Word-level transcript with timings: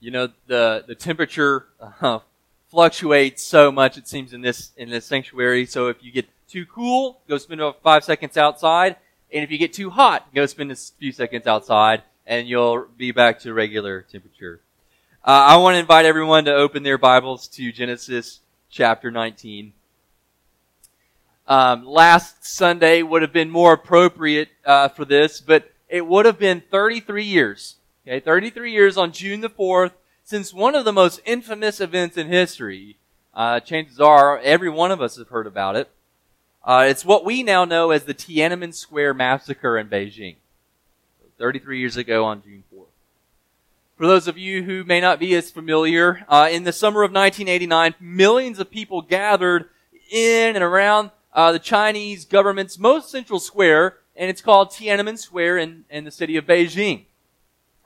You 0.00 0.10
know, 0.10 0.28
the, 0.46 0.84
the 0.86 0.94
temperature 0.94 1.66
uh, 2.00 2.20
fluctuates 2.70 3.42
so 3.42 3.72
much, 3.72 3.98
it 3.98 4.06
seems, 4.06 4.32
in 4.32 4.40
this, 4.42 4.72
in 4.76 4.90
this 4.90 5.06
sanctuary. 5.06 5.66
So 5.66 5.88
if 5.88 6.02
you 6.02 6.12
get 6.12 6.26
too 6.48 6.66
cool, 6.66 7.20
go 7.28 7.38
spend 7.38 7.60
about 7.60 7.82
five 7.82 8.04
seconds 8.04 8.36
outside. 8.36 8.96
And 9.32 9.44
if 9.44 9.50
you 9.50 9.58
get 9.58 9.72
too 9.72 9.90
hot, 9.90 10.32
go 10.34 10.46
spend 10.46 10.72
a 10.72 10.76
few 10.76 11.12
seconds 11.12 11.46
outside 11.46 12.02
and 12.26 12.46
you'll 12.46 12.86
be 12.96 13.10
back 13.10 13.40
to 13.40 13.52
regular 13.52 14.02
temperature. 14.02 14.60
Uh, 15.24 15.30
I 15.30 15.56
want 15.56 15.74
to 15.74 15.78
invite 15.78 16.04
everyone 16.04 16.44
to 16.44 16.54
open 16.54 16.82
their 16.82 16.98
Bibles 16.98 17.48
to 17.48 17.72
Genesis 17.72 18.40
chapter 18.70 19.10
19. 19.10 19.72
Um, 21.46 21.86
last 21.86 22.44
Sunday 22.44 23.02
would 23.02 23.22
have 23.22 23.32
been 23.32 23.50
more 23.50 23.72
appropriate 23.72 24.50
uh, 24.64 24.88
for 24.88 25.06
this, 25.06 25.40
but 25.40 25.72
it 25.88 26.06
would 26.06 26.26
have 26.26 26.38
been 26.38 26.62
33 26.70 27.24
years. 27.24 27.76
Okay, 28.08 28.20
33 28.20 28.72
years 28.72 28.96
on 28.96 29.12
June 29.12 29.42
the 29.42 29.50
4th 29.50 29.90
since 30.24 30.54
one 30.54 30.74
of 30.74 30.86
the 30.86 30.94
most 30.94 31.20
infamous 31.26 31.78
events 31.78 32.16
in 32.16 32.28
history. 32.28 32.96
Uh, 33.34 33.60
chances 33.60 34.00
are 34.00 34.38
every 34.38 34.70
one 34.70 34.90
of 34.90 35.02
us 35.02 35.18
have 35.18 35.28
heard 35.28 35.46
about 35.46 35.76
it. 35.76 35.90
Uh, 36.64 36.86
it's 36.88 37.04
what 37.04 37.22
we 37.22 37.42
now 37.42 37.66
know 37.66 37.90
as 37.90 38.04
the 38.04 38.14
Tiananmen 38.14 38.72
Square 38.72 39.12
massacre 39.12 39.76
in 39.76 39.88
Beijing. 39.88 40.36
33 41.36 41.80
years 41.80 41.98
ago 41.98 42.24
on 42.24 42.42
June 42.42 42.64
4th. 42.74 42.86
For 43.98 44.06
those 44.06 44.26
of 44.26 44.38
you 44.38 44.62
who 44.62 44.84
may 44.84 45.02
not 45.02 45.20
be 45.20 45.34
as 45.34 45.50
familiar, 45.50 46.24
uh, 46.30 46.48
in 46.50 46.64
the 46.64 46.72
summer 46.72 47.02
of 47.02 47.12
1989, 47.12 47.94
millions 48.00 48.58
of 48.58 48.70
people 48.70 49.02
gathered 49.02 49.68
in 50.10 50.56
and 50.56 50.64
around 50.64 51.10
uh, 51.34 51.52
the 51.52 51.58
Chinese 51.58 52.24
government's 52.24 52.78
most 52.78 53.10
central 53.10 53.38
square, 53.38 53.98
and 54.16 54.30
it's 54.30 54.40
called 54.40 54.70
Tiananmen 54.70 55.18
Square 55.18 55.58
in, 55.58 55.84
in 55.90 56.04
the 56.04 56.10
city 56.10 56.38
of 56.38 56.46
Beijing. 56.46 57.04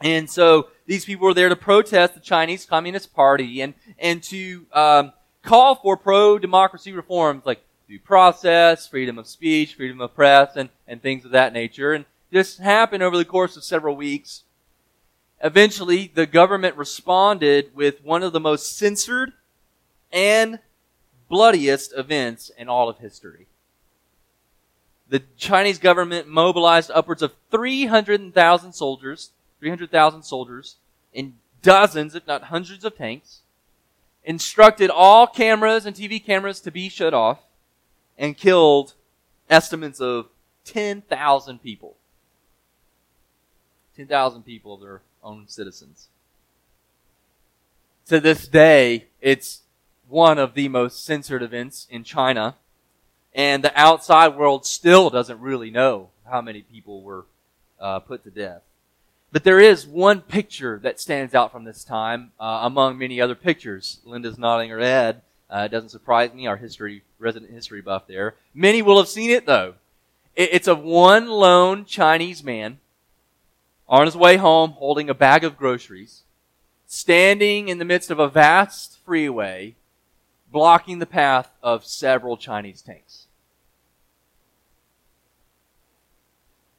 And 0.02 0.28
so 0.28 0.68
these 0.86 1.04
people 1.04 1.26
were 1.26 1.34
there 1.34 1.48
to 1.48 1.56
protest 1.56 2.14
the 2.14 2.20
Chinese 2.20 2.64
Communist 2.64 3.14
Party 3.14 3.60
and, 3.60 3.74
and 3.98 4.22
to 4.24 4.66
um, 4.72 5.12
call 5.42 5.76
for 5.76 5.96
pro-democracy 5.96 6.92
reforms 6.92 7.44
like 7.46 7.62
due 7.88 7.98
process, 7.98 8.86
freedom 8.86 9.18
of 9.18 9.26
speech, 9.26 9.74
freedom 9.74 10.00
of 10.00 10.14
press, 10.14 10.56
and, 10.56 10.70
and 10.88 11.02
things 11.02 11.24
of 11.24 11.30
that 11.32 11.52
nature. 11.52 11.92
And 11.92 12.04
this 12.30 12.58
happened 12.58 13.02
over 13.02 13.16
the 13.16 13.24
course 13.24 13.56
of 13.56 13.64
several 13.64 13.94
weeks. 13.94 14.42
Eventually, 15.44 16.10
the 16.12 16.26
government 16.26 16.76
responded 16.76 17.74
with 17.74 18.02
one 18.02 18.22
of 18.22 18.32
the 18.32 18.40
most 18.40 18.76
censored 18.76 19.32
and 20.12 20.58
bloodiest 21.28 21.92
events 21.96 22.50
in 22.56 22.68
all 22.68 22.88
of 22.88 22.98
history. 22.98 23.46
The 25.08 25.22
Chinese 25.36 25.78
government 25.78 26.28
mobilized 26.28 26.90
upwards 26.94 27.22
of 27.22 27.34
300,000 27.50 28.72
soldiers, 28.72 29.32
300,000 29.62 30.24
soldiers 30.24 30.74
in 31.14 31.34
dozens, 31.62 32.16
if 32.16 32.26
not 32.26 32.42
hundreds 32.44 32.84
of 32.84 32.96
tanks, 32.96 33.42
instructed 34.24 34.90
all 34.90 35.24
cameras 35.24 35.86
and 35.86 35.94
TV 35.94 36.22
cameras 36.22 36.58
to 36.58 36.72
be 36.72 36.88
shut 36.88 37.14
off, 37.14 37.38
and 38.18 38.36
killed 38.36 38.94
estimates 39.48 40.00
of 40.00 40.26
10,000 40.64 41.62
people. 41.62 41.94
10,000 43.96 44.42
people 44.42 44.74
of 44.74 44.80
their 44.80 45.00
own 45.22 45.46
citizens. 45.46 46.08
To 48.06 48.18
this 48.18 48.48
day, 48.48 49.06
it's 49.20 49.60
one 50.08 50.40
of 50.40 50.54
the 50.54 50.68
most 50.68 51.04
censored 51.04 51.40
events 51.40 51.86
in 51.88 52.02
China. 52.02 52.56
And 53.32 53.62
the 53.62 53.72
outside 53.80 54.36
world 54.36 54.66
still 54.66 55.08
doesn't 55.08 55.38
really 55.38 55.70
know 55.70 56.10
how 56.28 56.40
many 56.40 56.62
people 56.62 57.02
were 57.02 57.26
uh, 57.78 58.00
put 58.00 58.24
to 58.24 58.30
death. 58.30 58.62
But 59.32 59.44
there 59.44 59.60
is 59.60 59.86
one 59.86 60.20
picture 60.20 60.78
that 60.82 61.00
stands 61.00 61.34
out 61.34 61.50
from 61.50 61.64
this 61.64 61.84
time 61.84 62.32
uh, 62.38 62.60
among 62.62 62.98
many 62.98 63.18
other 63.20 63.34
pictures. 63.34 64.00
Linda's 64.04 64.38
nodding 64.38 64.68
her 64.68 64.78
head. 64.78 65.22
Uh, 65.48 65.62
it 65.64 65.70
doesn't 65.70 65.88
surprise 65.88 66.32
me, 66.34 66.46
our 66.46 66.56
history, 66.56 67.02
resident 67.18 67.50
history 67.50 67.80
buff 67.80 68.06
there. 68.06 68.34
Many 68.54 68.82
will 68.82 68.98
have 68.98 69.08
seen 69.08 69.30
it 69.30 69.46
though. 69.46 69.74
It, 70.36 70.50
it's 70.52 70.68
of 70.68 70.82
one 70.82 71.28
lone 71.28 71.86
Chinese 71.86 72.44
man 72.44 72.78
on 73.88 74.04
his 74.04 74.16
way 74.16 74.36
home 74.36 74.72
holding 74.72 75.08
a 75.08 75.14
bag 75.14 75.44
of 75.44 75.56
groceries, 75.56 76.22
standing 76.86 77.68
in 77.68 77.78
the 77.78 77.84
midst 77.84 78.10
of 78.10 78.18
a 78.18 78.28
vast 78.28 78.98
freeway 79.04 79.74
blocking 80.50 80.98
the 80.98 81.06
path 81.06 81.50
of 81.62 81.86
several 81.86 82.36
Chinese 82.36 82.82
tanks. 82.82 83.26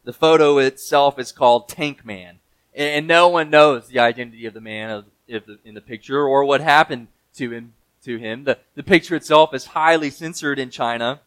The 0.03 0.13
photo 0.13 0.59
itself 0.59 1.18
is 1.18 1.31
called 1.31 1.69
Tank 1.69 2.06
Man, 2.06 2.40
and 2.75 3.07
no 3.07 3.29
one 3.29 3.50
knows 3.50 3.88
the 3.88 4.00
identity 4.00 4.45
of 4.45 4.53
the 4.53 4.61
man 4.61 5.06
in 5.28 5.73
the 5.73 5.81
picture 5.81 6.22
or 6.23 6.44
what 6.44 6.61
happened 6.61 7.07
to 7.35 7.51
him. 7.51 7.73
To 8.06 8.17
him, 8.17 8.44
the, 8.44 8.57
the 8.75 8.84
picture 8.84 9.16
itself 9.16 9.53
is 9.53 9.67
highly 9.67 10.09
censored 10.09 10.59
in 10.59 10.69
China. 10.69 11.22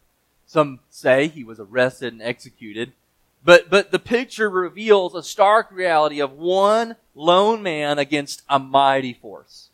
Some 0.44 0.80
say 0.90 1.26
he 1.26 1.42
was 1.42 1.58
arrested 1.58 2.12
and 2.12 2.20
executed. 2.20 2.92
But, 3.42 3.70
but 3.70 3.92
the 3.92 3.98
picture 3.98 4.50
reveals 4.50 5.14
a 5.14 5.22
stark 5.22 5.72
reality 5.72 6.20
of 6.20 6.32
one 6.32 6.96
lone 7.14 7.62
man 7.62 7.98
against 7.98 8.42
a 8.50 8.58
mighty 8.58 9.14
force 9.14 9.70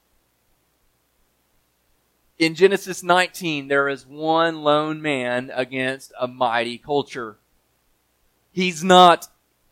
in 2.42 2.56
Genesis 2.56 3.04
19, 3.04 3.68
there 3.68 3.88
is 3.88 4.04
one 4.04 4.62
lone 4.64 5.00
man 5.00 5.52
against 5.54 6.12
a 6.18 6.26
mighty 6.26 6.76
culture. 6.76 7.36
He's 8.50 8.82
not 8.82 9.28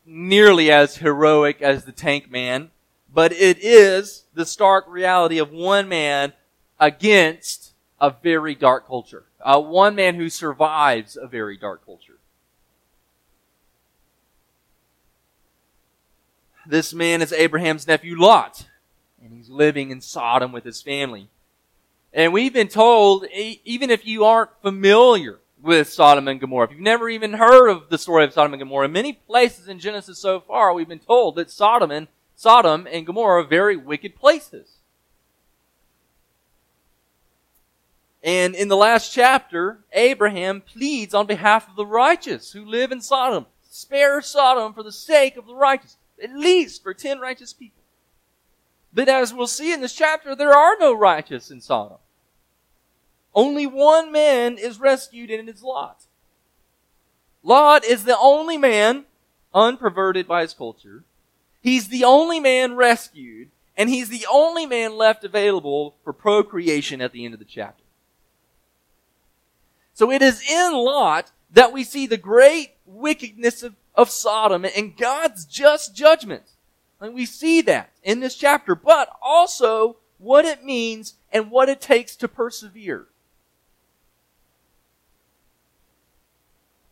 nearly 0.06 0.70
as 0.70 0.96
heroic 0.96 1.60
as 1.62 1.84
the 1.84 1.92
tank 1.92 2.30
man, 2.30 2.70
but 3.12 3.32
it 3.32 3.58
is 3.60 4.24
the 4.34 4.46
stark 4.46 4.84
reality 4.88 5.38
of 5.38 5.50
one 5.50 5.88
man 5.88 6.32
against 6.78 7.72
a 8.00 8.10
very 8.22 8.54
dark 8.54 8.86
culture. 8.86 9.24
Uh, 9.42 9.60
one 9.60 9.94
man 9.94 10.14
who 10.14 10.28
survives 10.28 11.16
a 11.16 11.26
very 11.26 11.56
dark 11.56 11.84
culture. 11.84 12.18
This 16.66 16.94
man 16.94 17.20
is 17.20 17.32
Abraham's 17.32 17.86
nephew 17.86 18.16
Lot, 18.18 18.68
and 19.20 19.32
he's 19.32 19.48
living 19.48 19.90
in 19.90 20.00
Sodom 20.00 20.52
with 20.52 20.64
his 20.64 20.80
family. 20.80 21.28
And 22.12 22.32
we've 22.32 22.52
been 22.52 22.68
told, 22.68 23.24
even 23.26 23.90
if 23.90 24.06
you 24.06 24.24
aren't 24.24 24.50
familiar 24.62 25.39
with 25.62 25.88
Sodom 25.88 26.28
and 26.28 26.40
Gomorrah, 26.40 26.66
if 26.66 26.72
you've 26.72 26.80
never 26.80 27.08
even 27.08 27.34
heard 27.34 27.68
of 27.68 27.88
the 27.90 27.98
story 27.98 28.24
of 28.24 28.32
Sodom 28.32 28.52
and 28.54 28.60
Gomorrah, 28.60 28.86
in 28.86 28.92
many 28.92 29.12
places 29.12 29.68
in 29.68 29.78
Genesis 29.78 30.18
so 30.18 30.40
far, 30.40 30.72
we've 30.72 30.88
been 30.88 30.98
told 30.98 31.36
that 31.36 31.50
Sodom 31.50 31.90
and 31.90 32.08
Sodom 32.34 32.86
and 32.90 33.06
Gomorrah 33.06 33.42
are 33.42 33.46
very 33.46 33.76
wicked 33.76 34.16
places. 34.16 34.78
And 38.22 38.54
in 38.54 38.68
the 38.68 38.76
last 38.76 39.12
chapter, 39.12 39.80
Abraham 39.92 40.60
pleads 40.60 41.14
on 41.14 41.26
behalf 41.26 41.68
of 41.68 41.76
the 41.76 41.86
righteous 41.86 42.52
who 42.52 42.64
live 42.64 42.92
in 42.92 43.00
Sodom. 43.00 43.46
Spare 43.62 44.20
Sodom 44.20 44.74
for 44.74 44.82
the 44.82 44.92
sake 44.92 45.36
of 45.36 45.46
the 45.46 45.54
righteous, 45.54 45.96
at 46.22 46.34
least 46.34 46.82
for 46.82 46.92
ten 46.92 47.18
righteous 47.18 47.52
people. 47.52 47.82
But 48.92 49.08
as 49.08 49.32
we'll 49.32 49.46
see 49.46 49.72
in 49.72 49.80
this 49.80 49.94
chapter, 49.94 50.34
there 50.34 50.52
are 50.52 50.76
no 50.78 50.92
righteous 50.92 51.50
in 51.50 51.60
Sodom. 51.60 51.98
Only 53.34 53.66
one 53.66 54.10
man 54.10 54.58
is 54.58 54.80
rescued 54.80 55.30
and 55.30 55.48
it 55.48 55.54
is 55.54 55.62
Lot. 55.62 56.02
Lot 57.42 57.84
is 57.84 58.04
the 58.04 58.18
only 58.18 58.58
man 58.58 59.04
unperverted 59.54 60.26
by 60.26 60.42
his 60.42 60.54
culture. 60.54 61.04
He's 61.60 61.88
the 61.88 62.04
only 62.04 62.40
man 62.40 62.74
rescued, 62.74 63.50
and 63.76 63.90
he's 63.90 64.08
the 64.08 64.26
only 64.30 64.66
man 64.66 64.96
left 64.96 65.24
available 65.24 65.94
for 66.02 66.12
procreation 66.12 67.00
at 67.00 67.12
the 67.12 67.24
end 67.24 67.34
of 67.34 67.40
the 67.40 67.46
chapter. 67.46 67.84
So 69.92 70.10
it 70.10 70.22
is 70.22 70.42
in 70.48 70.72
Lot 70.72 71.32
that 71.50 71.72
we 71.72 71.84
see 71.84 72.06
the 72.06 72.16
great 72.16 72.72
wickedness 72.86 73.62
of, 73.62 73.74
of 73.94 74.10
Sodom 74.10 74.64
and 74.64 74.96
God's 74.96 75.44
just 75.44 75.94
judgment. 75.94 76.44
And 77.00 77.14
we 77.14 77.26
see 77.26 77.60
that 77.62 77.90
in 78.02 78.20
this 78.20 78.36
chapter, 78.36 78.74
but 78.74 79.10
also 79.22 79.96
what 80.18 80.44
it 80.44 80.64
means 80.64 81.14
and 81.32 81.50
what 81.50 81.68
it 81.68 81.80
takes 81.80 82.16
to 82.16 82.28
persevere. 82.28 83.06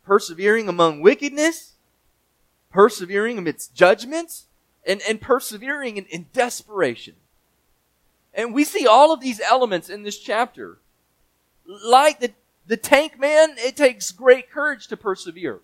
Persevering 0.09 0.67
among 0.67 1.01
wickedness, 1.01 1.73
persevering 2.71 3.37
amidst 3.37 3.75
judgments, 3.75 4.47
and, 4.83 5.03
and 5.07 5.21
persevering 5.21 5.97
in, 5.97 6.05
in 6.05 6.25
desperation. 6.33 7.13
And 8.33 8.51
we 8.51 8.63
see 8.63 8.87
all 8.87 9.13
of 9.13 9.21
these 9.21 9.39
elements 9.39 9.87
in 9.87 10.01
this 10.01 10.17
chapter. 10.17 10.79
Like 11.67 12.21
the, 12.21 12.31
the 12.65 12.75
tank 12.75 13.19
man, 13.19 13.51
it 13.59 13.77
takes 13.77 14.11
great 14.11 14.49
courage 14.49 14.87
to 14.87 14.97
persevere. 14.97 15.59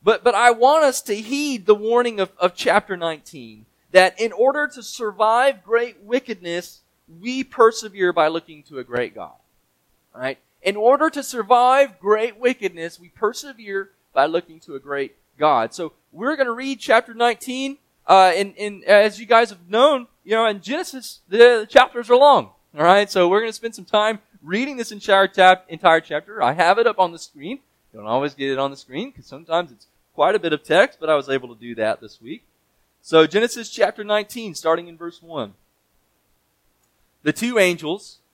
But, 0.00 0.22
but 0.22 0.36
I 0.36 0.52
want 0.52 0.84
us 0.84 1.02
to 1.02 1.16
heed 1.16 1.66
the 1.66 1.74
warning 1.74 2.20
of, 2.20 2.30
of 2.38 2.54
chapter 2.54 2.96
19 2.96 3.66
that 3.90 4.20
in 4.20 4.30
order 4.30 4.68
to 4.68 4.84
survive 4.84 5.64
great 5.64 6.00
wickedness, 6.00 6.82
we 7.20 7.42
persevere 7.42 8.12
by 8.12 8.28
looking 8.28 8.62
to 8.68 8.78
a 8.78 8.84
great 8.84 9.16
God. 9.16 9.34
Right? 10.14 10.38
In 10.64 10.76
order 10.76 11.10
to 11.10 11.22
survive 11.22 12.00
great 12.00 12.40
wickedness, 12.40 12.98
we 12.98 13.10
persevere 13.10 13.90
by 14.14 14.24
looking 14.24 14.58
to 14.60 14.74
a 14.74 14.80
great 14.80 15.14
God. 15.38 15.74
So 15.74 15.92
we're 16.10 16.36
going 16.36 16.46
to 16.46 16.52
read 16.52 16.80
chapter 16.80 17.12
19. 17.12 17.76
Uh, 18.06 18.32
and, 18.34 18.54
and 18.58 18.82
as 18.84 19.20
you 19.20 19.26
guys 19.26 19.50
have 19.50 19.68
known, 19.68 20.06
you 20.24 20.32
know, 20.32 20.46
in 20.46 20.62
Genesis, 20.62 21.20
the 21.28 21.66
chapters 21.68 22.08
are 22.08 22.16
long. 22.16 22.50
All 22.76 22.82
right, 22.82 23.10
so 23.10 23.28
we're 23.28 23.40
going 23.40 23.52
to 23.52 23.56
spend 23.56 23.74
some 23.74 23.84
time 23.84 24.20
reading 24.42 24.78
this 24.78 24.90
entire, 24.90 25.30
entire 25.68 26.00
chapter. 26.00 26.42
I 26.42 26.52
have 26.52 26.78
it 26.78 26.86
up 26.86 26.98
on 26.98 27.12
the 27.12 27.18
screen. 27.18 27.60
Don't 27.92 28.06
always 28.06 28.34
get 28.34 28.50
it 28.50 28.58
on 28.58 28.70
the 28.70 28.76
screen 28.76 29.10
because 29.10 29.26
sometimes 29.26 29.70
it's 29.70 29.86
quite 30.14 30.34
a 30.34 30.38
bit 30.38 30.54
of 30.54 30.64
text, 30.64 30.98
but 30.98 31.10
I 31.10 31.14
was 31.14 31.28
able 31.28 31.54
to 31.54 31.60
do 31.60 31.74
that 31.74 32.00
this 32.00 32.22
week. 32.22 32.42
So 33.02 33.26
Genesis 33.26 33.68
chapter 33.68 34.02
19, 34.02 34.54
starting 34.54 34.88
in 34.88 34.96
verse 34.96 35.22
1. 35.22 35.52
The 37.22 37.32
two 37.34 37.58
angels 37.58 38.18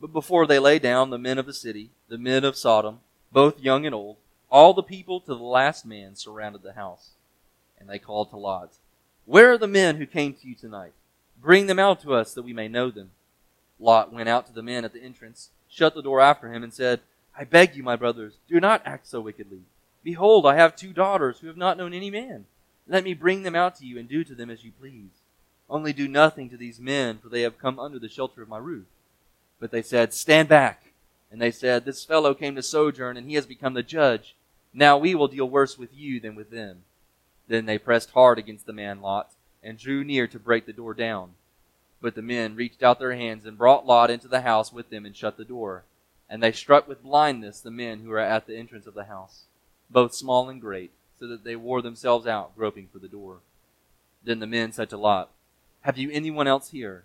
But 0.00 0.12
before 0.12 0.46
they 0.46 0.58
lay 0.58 0.78
down, 0.78 1.10
the 1.10 1.18
men 1.18 1.38
of 1.38 1.46
the 1.46 1.54
city, 1.54 1.90
the 2.08 2.18
men 2.18 2.44
of 2.44 2.56
Sodom, 2.56 3.00
both 3.32 3.60
young 3.60 3.86
and 3.86 3.94
old, 3.94 4.16
all 4.50 4.74
the 4.74 4.82
people 4.82 5.20
to 5.20 5.34
the 5.34 5.42
last 5.42 5.84
man 5.86 6.14
surrounded 6.14 6.62
the 6.62 6.74
house. 6.74 7.10
And 7.78 7.88
they 7.88 7.98
called 7.98 8.30
to 8.30 8.36
Lot, 8.36 8.72
Where 9.24 9.52
are 9.52 9.58
the 9.58 9.66
men 9.66 9.96
who 9.96 10.06
came 10.06 10.34
to 10.34 10.46
you 10.46 10.54
tonight? 10.54 10.92
Bring 11.40 11.66
them 11.66 11.78
out 11.78 12.00
to 12.02 12.14
us 12.14 12.34
that 12.34 12.44
we 12.44 12.52
may 12.52 12.68
know 12.68 12.90
them. 12.90 13.10
Lot 13.78 14.12
went 14.12 14.28
out 14.28 14.46
to 14.46 14.52
the 14.52 14.62
men 14.62 14.84
at 14.84 14.92
the 14.92 15.02
entrance, 15.02 15.50
shut 15.68 15.94
the 15.94 16.02
door 16.02 16.20
after 16.20 16.52
him, 16.52 16.62
and 16.62 16.72
said, 16.72 17.00
I 17.38 17.44
beg 17.44 17.76
you, 17.76 17.82
my 17.82 17.96
brothers, 17.96 18.34
do 18.48 18.60
not 18.60 18.82
act 18.86 19.06
so 19.06 19.20
wickedly. 19.20 19.60
Behold, 20.02 20.46
I 20.46 20.54
have 20.54 20.76
two 20.76 20.92
daughters 20.92 21.40
who 21.40 21.48
have 21.48 21.56
not 21.56 21.76
known 21.76 21.92
any 21.92 22.10
man. 22.10 22.46
Let 22.88 23.04
me 23.04 23.12
bring 23.12 23.42
them 23.42 23.54
out 23.54 23.76
to 23.76 23.86
you 23.86 23.98
and 23.98 24.08
do 24.08 24.24
to 24.24 24.34
them 24.34 24.48
as 24.48 24.64
you 24.64 24.72
please. 24.78 25.10
Only 25.68 25.92
do 25.92 26.06
nothing 26.06 26.48
to 26.50 26.56
these 26.56 26.78
men, 26.78 27.18
for 27.18 27.28
they 27.28 27.42
have 27.42 27.58
come 27.58 27.78
under 27.78 27.98
the 27.98 28.08
shelter 28.08 28.40
of 28.40 28.48
my 28.48 28.58
roof. 28.58 28.86
But 29.58 29.70
they 29.70 29.82
said, 29.82 30.12
Stand 30.12 30.48
back. 30.48 30.92
And 31.30 31.40
they 31.40 31.50
said, 31.50 31.84
This 31.84 32.04
fellow 32.04 32.34
came 32.34 32.54
to 32.56 32.62
sojourn, 32.62 33.16
and 33.16 33.28
he 33.28 33.34
has 33.34 33.46
become 33.46 33.74
the 33.74 33.82
judge. 33.82 34.36
Now 34.72 34.98
we 34.98 35.14
will 35.14 35.28
deal 35.28 35.48
worse 35.48 35.78
with 35.78 35.94
you 35.94 36.20
than 36.20 36.34
with 36.34 36.50
them. 36.50 36.82
Then 37.48 37.66
they 37.66 37.78
pressed 37.78 38.10
hard 38.10 38.38
against 38.38 38.66
the 38.66 38.72
man 38.72 39.00
Lot, 39.00 39.32
and 39.62 39.78
drew 39.78 40.04
near 40.04 40.26
to 40.28 40.38
break 40.38 40.66
the 40.66 40.72
door 40.72 40.94
down. 40.94 41.30
But 42.00 42.14
the 42.14 42.22
men 42.22 42.56
reached 42.56 42.82
out 42.82 42.98
their 42.98 43.14
hands 43.14 43.46
and 43.46 43.56
brought 43.56 43.86
Lot 43.86 44.10
into 44.10 44.28
the 44.28 44.42
house 44.42 44.72
with 44.72 44.90
them 44.90 45.06
and 45.06 45.16
shut 45.16 45.36
the 45.36 45.44
door. 45.44 45.84
And 46.28 46.42
they 46.42 46.52
struck 46.52 46.86
with 46.86 47.02
blindness 47.02 47.60
the 47.60 47.70
men 47.70 48.00
who 48.00 48.10
were 48.10 48.18
at 48.18 48.46
the 48.46 48.56
entrance 48.56 48.86
of 48.86 48.94
the 48.94 49.04
house, 49.04 49.44
both 49.88 50.14
small 50.14 50.48
and 50.48 50.60
great, 50.60 50.90
so 51.18 51.26
that 51.28 51.44
they 51.44 51.56
wore 51.56 51.82
themselves 51.82 52.26
out, 52.26 52.56
groping 52.56 52.88
for 52.92 52.98
the 52.98 53.08
door. 53.08 53.38
Then 54.22 54.40
the 54.40 54.46
men 54.46 54.72
said 54.72 54.90
to 54.90 54.96
Lot, 54.96 55.30
Have 55.82 55.96
you 55.96 56.10
anyone 56.10 56.46
else 56.46 56.70
here? 56.70 57.04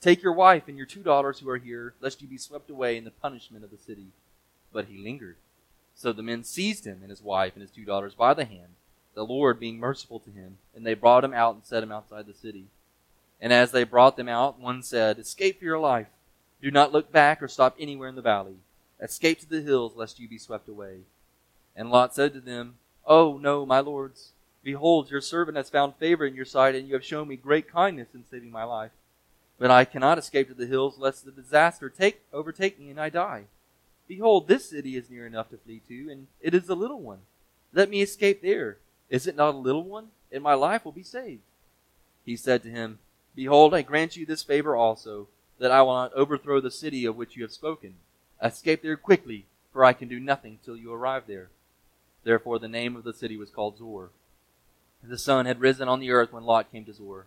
take 0.00 0.22
your 0.22 0.32
wife 0.32 0.68
and 0.68 0.76
your 0.76 0.86
two 0.86 1.02
daughters 1.02 1.38
who 1.38 1.48
are 1.48 1.58
here, 1.58 1.94
lest 2.00 2.22
you 2.22 2.28
be 2.28 2.38
swept 2.38 2.70
away 2.70 2.96
in 2.96 3.04
the 3.04 3.10
punishment 3.10 3.64
of 3.64 3.70
the 3.70 3.78
city. 3.78 4.08
But 4.72 4.86
he 4.86 4.98
lingered. 4.98 5.36
So 5.94 6.12
the 6.12 6.22
men 6.22 6.44
seized 6.44 6.86
him 6.86 6.98
and 7.00 7.10
his 7.10 7.22
wife 7.22 7.54
and 7.54 7.62
his 7.62 7.70
two 7.70 7.84
daughters 7.84 8.14
by 8.14 8.34
the 8.34 8.44
hand, 8.44 8.74
the 9.14 9.24
Lord 9.24 9.58
being 9.58 9.78
merciful 9.78 10.20
to 10.20 10.30
him, 10.30 10.58
and 10.74 10.86
they 10.86 10.94
brought 10.94 11.24
him 11.24 11.32
out 11.32 11.54
and 11.54 11.64
set 11.64 11.82
him 11.82 11.90
outside 11.90 12.26
the 12.26 12.34
city. 12.34 12.66
And 13.40 13.52
as 13.52 13.72
they 13.72 13.84
brought 13.84 14.16
them 14.16 14.28
out, 14.28 14.60
one 14.60 14.82
said, 14.82 15.18
Escape 15.18 15.58
for 15.58 15.64
your 15.64 15.78
life. 15.78 16.08
Do 16.62 16.70
not 16.70 16.92
look 16.92 17.10
back 17.12 17.42
or 17.42 17.48
stop 17.48 17.76
anywhere 17.78 18.08
in 18.08 18.14
the 18.14 18.22
valley. 18.22 18.56
Escape 19.00 19.40
to 19.40 19.48
the 19.48 19.60
hills, 19.60 19.94
lest 19.96 20.18
you 20.18 20.28
be 20.28 20.38
swept 20.38 20.68
away. 20.68 21.00
And 21.74 21.90
Lot 21.90 22.14
said 22.14 22.32
to 22.32 22.40
them, 22.40 22.76
Oh, 23.06 23.38
no, 23.38 23.66
my 23.66 23.80
lords. 23.80 24.32
Behold, 24.62 25.10
your 25.10 25.20
servant 25.20 25.56
has 25.56 25.70
found 25.70 25.94
favor 25.96 26.26
in 26.26 26.34
your 26.34 26.44
sight, 26.44 26.74
and 26.74 26.88
you 26.88 26.94
have 26.94 27.04
shown 27.04 27.28
me 27.28 27.36
great 27.36 27.70
kindness 27.70 28.08
in 28.14 28.24
saving 28.30 28.50
my 28.50 28.64
life. 28.64 28.90
But 29.58 29.70
I 29.70 29.84
cannot 29.84 30.18
escape 30.18 30.48
to 30.48 30.54
the 30.54 30.66
hills, 30.66 30.98
lest 30.98 31.24
the 31.24 31.30
disaster 31.30 31.88
take, 31.88 32.22
overtake 32.32 32.78
me 32.78 32.90
and 32.90 33.00
I 33.00 33.08
die. 33.08 33.44
Behold, 34.06 34.46
this 34.46 34.70
city 34.70 34.96
is 34.96 35.10
near 35.10 35.26
enough 35.26 35.50
to 35.50 35.56
flee 35.56 35.80
to, 35.88 36.10
and 36.10 36.26
it 36.40 36.54
is 36.54 36.68
a 36.68 36.74
little 36.74 37.00
one. 37.00 37.20
Let 37.72 37.90
me 37.90 38.02
escape 38.02 38.42
there. 38.42 38.78
Is 39.08 39.26
it 39.26 39.36
not 39.36 39.54
a 39.54 39.58
little 39.58 39.84
one? 39.84 40.08
And 40.30 40.42
my 40.42 40.54
life 40.54 40.84
will 40.84 40.92
be 40.92 41.02
saved. 41.02 41.42
He 42.24 42.36
said 42.36 42.62
to 42.62 42.70
him, 42.70 42.98
Behold, 43.34 43.74
I 43.74 43.82
grant 43.82 44.16
you 44.16 44.26
this 44.26 44.42
favor 44.42 44.76
also, 44.76 45.28
that 45.58 45.70
I 45.70 45.82
will 45.82 45.94
not 45.94 46.12
overthrow 46.14 46.60
the 46.60 46.70
city 46.70 47.04
of 47.04 47.16
which 47.16 47.36
you 47.36 47.42
have 47.42 47.52
spoken. 47.52 47.94
Escape 48.42 48.82
there 48.82 48.96
quickly, 48.96 49.46
for 49.72 49.84
I 49.84 49.92
can 49.92 50.08
do 50.08 50.20
nothing 50.20 50.58
till 50.64 50.76
you 50.76 50.92
arrive 50.92 51.24
there. 51.26 51.48
Therefore 52.24 52.58
the 52.58 52.68
name 52.68 52.96
of 52.96 53.04
the 53.04 53.14
city 53.14 53.36
was 53.36 53.50
called 53.50 53.78
Zoar. 53.78 54.10
The 55.02 55.18
sun 55.18 55.46
had 55.46 55.60
risen 55.60 55.88
on 55.88 56.00
the 56.00 56.10
earth 56.10 56.32
when 56.32 56.44
Lot 56.44 56.72
came 56.72 56.84
to 56.86 56.92
Zoar. 56.92 57.26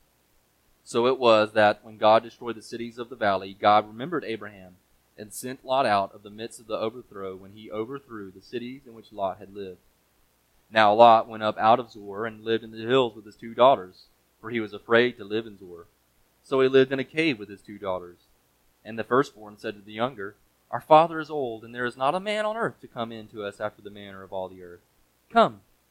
So 0.83 1.07
it 1.07 1.19
was 1.19 1.53
that 1.53 1.83
when 1.83 1.97
God 1.97 2.23
destroyed 2.23 2.55
the 2.55 2.61
cities 2.61 2.97
of 2.97 3.09
the 3.09 3.15
valley, 3.15 3.55
God 3.59 3.87
remembered 3.87 4.23
Abraham 4.25 4.75
and 5.17 5.31
sent 5.31 5.63
Lot 5.63 5.85
out 5.85 6.13
of 6.13 6.23
the 6.23 6.29
midst 6.29 6.59
of 6.59 6.67
the 6.67 6.77
overthrow 6.77 7.35
when 7.35 7.51
he 7.51 7.71
overthrew 7.71 8.31
the 8.31 8.41
cities 8.41 8.81
in 8.85 8.93
which 8.93 9.11
Lot 9.11 9.37
had 9.39 9.53
lived. 9.53 9.79
Now 10.71 10.93
Lot 10.93 11.27
went 11.27 11.43
up 11.43 11.57
out 11.57 11.79
of 11.79 11.91
Zoar 11.91 12.25
and 12.25 12.43
lived 12.43 12.63
in 12.63 12.71
the 12.71 12.87
hills 12.87 13.15
with 13.15 13.25
his 13.25 13.35
two 13.35 13.53
daughters, 13.53 14.05
for 14.39 14.49
he 14.49 14.59
was 14.59 14.73
afraid 14.73 15.17
to 15.17 15.23
live 15.23 15.45
in 15.45 15.59
Zoar. 15.59 15.85
So 16.43 16.61
he 16.61 16.67
lived 16.67 16.91
in 16.91 16.99
a 16.99 17.03
cave 17.03 17.37
with 17.37 17.49
his 17.49 17.61
two 17.61 17.77
daughters. 17.77 18.17
And 18.83 18.97
the 18.97 19.03
firstborn 19.03 19.57
said 19.57 19.75
to 19.75 19.81
the 19.81 19.93
younger, 19.93 20.35
Our 20.71 20.81
father 20.81 21.19
is 21.19 21.29
old, 21.29 21.63
and 21.63 21.75
there 21.75 21.85
is 21.85 21.97
not 21.97 22.15
a 22.15 22.19
man 22.19 22.45
on 22.45 22.57
earth 22.57 22.79
to 22.81 22.87
come 22.87 23.11
in 23.11 23.27
to 23.27 23.43
us 23.43 23.59
after 23.59 23.81
the 23.81 23.91
manner 23.91 24.23
of 24.23 24.33
all 24.33 24.49
the 24.49 24.63
earth. 24.63 24.81
Come, 25.29 25.61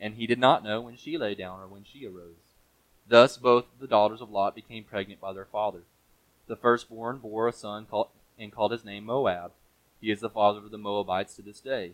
and 0.00 0.14
he 0.14 0.26
did 0.26 0.38
not 0.38 0.64
know 0.64 0.80
when 0.80 0.96
she 0.96 1.16
lay 1.16 1.34
down 1.34 1.60
or 1.60 1.66
when 1.66 1.84
she 1.84 2.06
arose. 2.06 2.54
Thus 3.06 3.36
both 3.36 3.66
the 3.78 3.86
daughters 3.86 4.20
of 4.20 4.30
Lot 4.30 4.54
became 4.54 4.84
pregnant 4.84 5.20
by 5.20 5.32
their 5.32 5.44
father. 5.44 5.82
The 6.46 6.56
firstborn 6.56 7.18
bore 7.18 7.48
a 7.48 7.52
son 7.52 7.86
called, 7.86 8.08
and 8.38 8.52
called 8.52 8.72
his 8.72 8.84
name 8.84 9.04
Moab. 9.04 9.52
He 10.00 10.10
is 10.10 10.20
the 10.20 10.30
father 10.30 10.58
of 10.58 10.70
the 10.70 10.78
Moabites 10.78 11.36
to 11.36 11.42
this 11.42 11.60
day. 11.60 11.92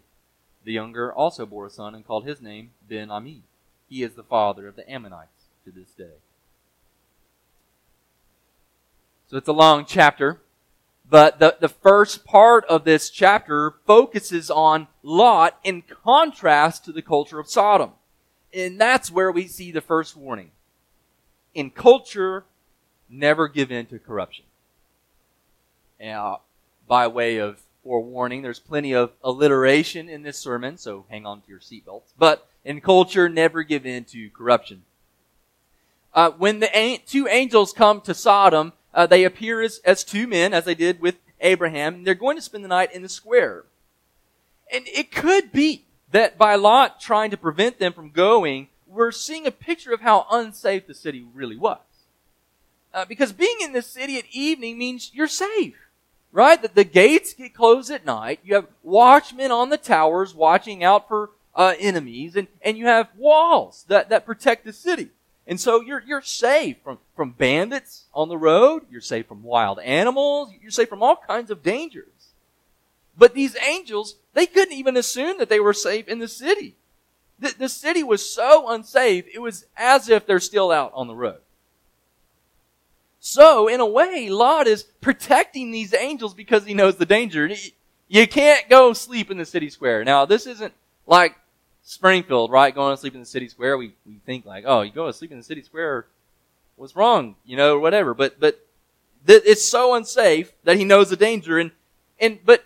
The 0.65 0.73
younger 0.73 1.13
also 1.13 1.47
bore 1.47 1.67
a 1.67 1.71
son 1.71 1.95
and 1.95 2.07
called 2.07 2.27
his 2.27 2.41
name 2.41 2.71
Ben 2.89 3.11
Ami. 3.11 3.43
He 3.89 4.03
is 4.03 4.15
the 4.15 4.23
father 4.23 4.69
of 4.69 4.77
the 4.77 4.89
Ammonites 4.91 5.47
to 5.65 5.71
this 5.71 5.91
day. 5.91 6.19
So 9.29 9.37
it's 9.37 9.49
a 9.49 9.53
long 9.53 9.85
chapter. 9.85 10.41
But 11.11 11.41
the, 11.41 11.57
the 11.59 11.69
first 11.69 12.25
part 12.25 12.65
of 12.67 12.85
this 12.85 13.11
chapter 13.11 13.75
focuses 13.85 14.49
on 14.49 14.87
Lot 15.03 15.59
in 15.65 15.83
contrast 15.83 16.85
to 16.85 16.93
the 16.93 17.03
culture 17.03 17.41
of 17.41 17.51
Sodom. 17.51 17.91
And 18.55 18.81
that's 18.81 19.11
where 19.11 19.33
we 19.33 19.49
see 19.49 19.73
the 19.73 19.81
first 19.81 20.17
warning. 20.17 20.53
In 21.53 21.71
culture, 21.71 22.45
never 23.09 23.49
give 23.49 23.73
in 23.73 23.87
to 23.87 23.99
corruption. 23.99 24.45
Now, 26.01 26.43
by 26.87 27.09
way 27.09 27.39
of 27.39 27.61
forewarning, 27.83 28.43
there's 28.43 28.61
plenty 28.61 28.95
of 28.95 29.11
alliteration 29.25 30.09
in 30.09 30.23
this 30.23 30.39
sermon, 30.39 30.79
so 30.79 31.07
hang 31.09 31.27
on 31.27 31.41
to 31.41 31.49
your 31.49 31.59
seatbelts. 31.59 32.13
But 32.17 32.49
in 32.65 32.81
culture, 32.81 33.29
never 33.29 33.65
give 33.65 33.85
in 33.85 34.05
to 34.05 34.31
corruption. 34.31 34.83
Uh, 36.15 36.31
when 36.31 36.61
the 36.61 37.01
two 37.07 37.27
angels 37.27 37.73
come 37.73 38.01
to 38.03 38.15
Sodom, 38.15 38.73
uh, 38.95 39.07
they 39.07 39.25
appear 39.25 39.61
as, 39.61 39.81
as 39.85 40.05
two 40.05 40.27
men, 40.27 40.53
as 40.53 40.65
they 40.65 40.75
did 40.75 41.01
with 41.01 41.17
Abraham, 41.41 41.95
and 41.95 42.07
they're 42.07 42.15
going 42.15 42.37
to 42.37 42.43
spend 42.43 42.65
the 42.65 42.69
night 42.69 42.93
in 42.93 43.03
the 43.03 43.09
square. 43.09 43.65
And 44.73 44.87
it 44.89 45.11
could 45.11 45.53
be 45.53 45.85
that 46.13 46.39
by 46.39 46.55
Lot 46.55 47.01
trying 47.01 47.31
to 47.31 47.37
prevent 47.37 47.79
them 47.79 47.93
from 47.93 48.11
going, 48.11 48.69
we're 48.87 49.13
seeing 49.13 49.47
a 49.47 49.53
picture 49.53 49.93
of 49.93 50.01
how 50.01 50.27
unsafe 50.31 50.87
the 50.87 50.95
city 50.95 51.25
really 51.35 51.57
was. 51.57 51.79
Uh, 52.93 53.05
because 53.05 53.33
being 53.33 53.57
in 53.63 53.73
the 53.73 53.83
city 53.83 54.19
at 54.19 54.25
evening 54.33 54.77
means 54.77 55.13
you're 55.15 55.29
safe, 55.29 55.77
right? 56.33 56.61
That 56.61 56.75
the 56.75 56.85
gates 56.85 57.33
get 57.33 57.55
closed 57.55 57.91
at 57.91 58.05
night. 58.05 58.41
You 58.43 58.57
have 58.57 58.67
watchmen 58.83 59.53
on 59.53 59.71
the 59.71 59.77
towers 59.77 60.35
watching 60.35 60.83
out 60.83 61.07
for 61.07 61.31
uh, 61.55 61.75
enemies, 61.79 62.35
and, 62.35 62.49
and 62.63 62.77
you 62.77 62.87
have 62.87 63.09
walls 63.17 63.85
that, 63.89 64.09
that 64.09 64.27
protect 64.27 64.65
the 64.65 64.73
city. 64.73 65.11
And 65.47 65.61
so 65.61 65.81
you're, 65.81 66.03
you're 66.07 66.23
safe 66.23 66.77
from, 66.85 66.99
from 67.17 67.33
bandits 67.33 68.05
on 68.15 68.29
the 68.29 68.39
road. 68.39 68.85
You're 68.91 69.01
safe 69.01 69.27
from 69.27 69.43
wild 69.43 69.81
animals. 69.81 70.53
You're 70.61 70.71
safe 70.71 70.89
from 70.89 71.03
all 71.03 71.17
kinds 71.17 71.51
of 71.51 71.63
dangers. 71.63 72.07
But 73.17 73.35
these 73.35 73.57
angels, 73.57 74.17
they 74.33 74.47
couldn't 74.47 74.75
even 74.75 74.97
assume 74.97 75.39
that 75.39 75.49
they 75.49 75.61
were 75.61 75.73
safe 75.73 76.09
in 76.09 76.21
the 76.21 76.29
city. 76.29 76.77
The, 77.39 77.55
the 77.59 77.69
city 77.69 78.03
was 78.03 78.29
so 78.29 78.71
unsafe, 78.71 79.25
it 79.33 79.41
was 79.41 79.67
as 79.77 80.09
if 80.09 80.27
they're 80.27 80.41
still 80.41 80.71
out 80.71 80.93
on 80.95 81.07
the 81.07 81.15
road. 81.15 81.41
So, 83.19 83.69
in 83.69 83.81
a 83.81 83.87
way, 83.87 84.31
Lot 84.31 84.67
is 84.67 84.83
protecting 84.83 85.71
these 85.71 85.93
angels 85.93 86.33
because 86.33 86.65
he 86.65 86.73
knows 86.73 86.97
the 86.97 87.05
danger. 87.05 87.51
You 88.09 88.27
can't 88.27 88.69
go 88.69 88.95
sleep 88.95 89.31
in 89.31 89.37
the 89.37 89.45
city 89.45 89.69
square. 89.69 90.05
Now, 90.05 90.25
this 90.25 90.47
isn't 90.47 90.73
like 91.07 91.37
Springfield, 91.83 92.51
right? 92.51 92.75
Going 92.75 92.95
to 92.95 93.01
sleep 93.01 93.15
in 93.15 93.21
the 93.21 93.27
city 93.27 93.49
square, 93.49 93.77
we, 93.77 93.95
we 94.07 94.21
think 94.27 94.45
like, 94.45 94.65
oh, 94.67 94.83
you 94.83 94.93
go 94.93 95.07
to 95.07 95.13
sleep 95.13 95.33
in 95.33 95.39
the 95.39 95.45
city 95.45 95.63
square, 95.63 96.07
what's 96.77 96.97
wrong? 96.97 97.37
You 97.45 97.57
know, 97.57 97.79
whatever. 97.79 98.15
But, 98.15 98.41
but 98.41 98.65
th- 99.27 99.43
it's 99.45 99.65
so 99.65 99.95
unsafe 99.95 100.53
that 100.65 100.77
he 100.77 100.85
knows 100.85 101.11
the 101.11 101.17
danger. 101.17 101.59
And, 101.59 101.71
and, 102.19 102.39
but 102.45 102.65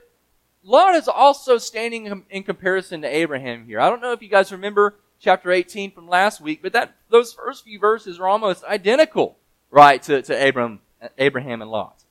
Lot 0.63 0.95
is 0.95 1.09
also 1.09 1.59
standing 1.59 2.25
in 2.31 2.43
comparison 2.43 3.03
to 3.03 3.09
Abraham 3.09 3.67
here. 3.67 3.81
I 3.81 3.91
don't 3.91 4.01
know 4.01 4.13
if 4.13 4.23
you 4.23 4.29
guys 4.29 4.53
remember 4.53 4.97
chapter 5.21 5.51
18 5.51 5.93
from 5.93 6.09
last 6.09 6.41
week, 6.41 6.61
but 6.63 6.73
that, 6.73 6.95
those 7.11 7.33
first 7.33 7.65
few 7.65 7.79
verses 7.79 8.19
are 8.19 8.29
almost 8.29 8.65
identical, 8.65 9.37
right, 9.71 10.03
to, 10.03 10.23
to 10.23 10.35
Abraham, 10.35 10.81
Abraham 11.19 11.63
and 11.63 11.71
Lot. 11.71 12.03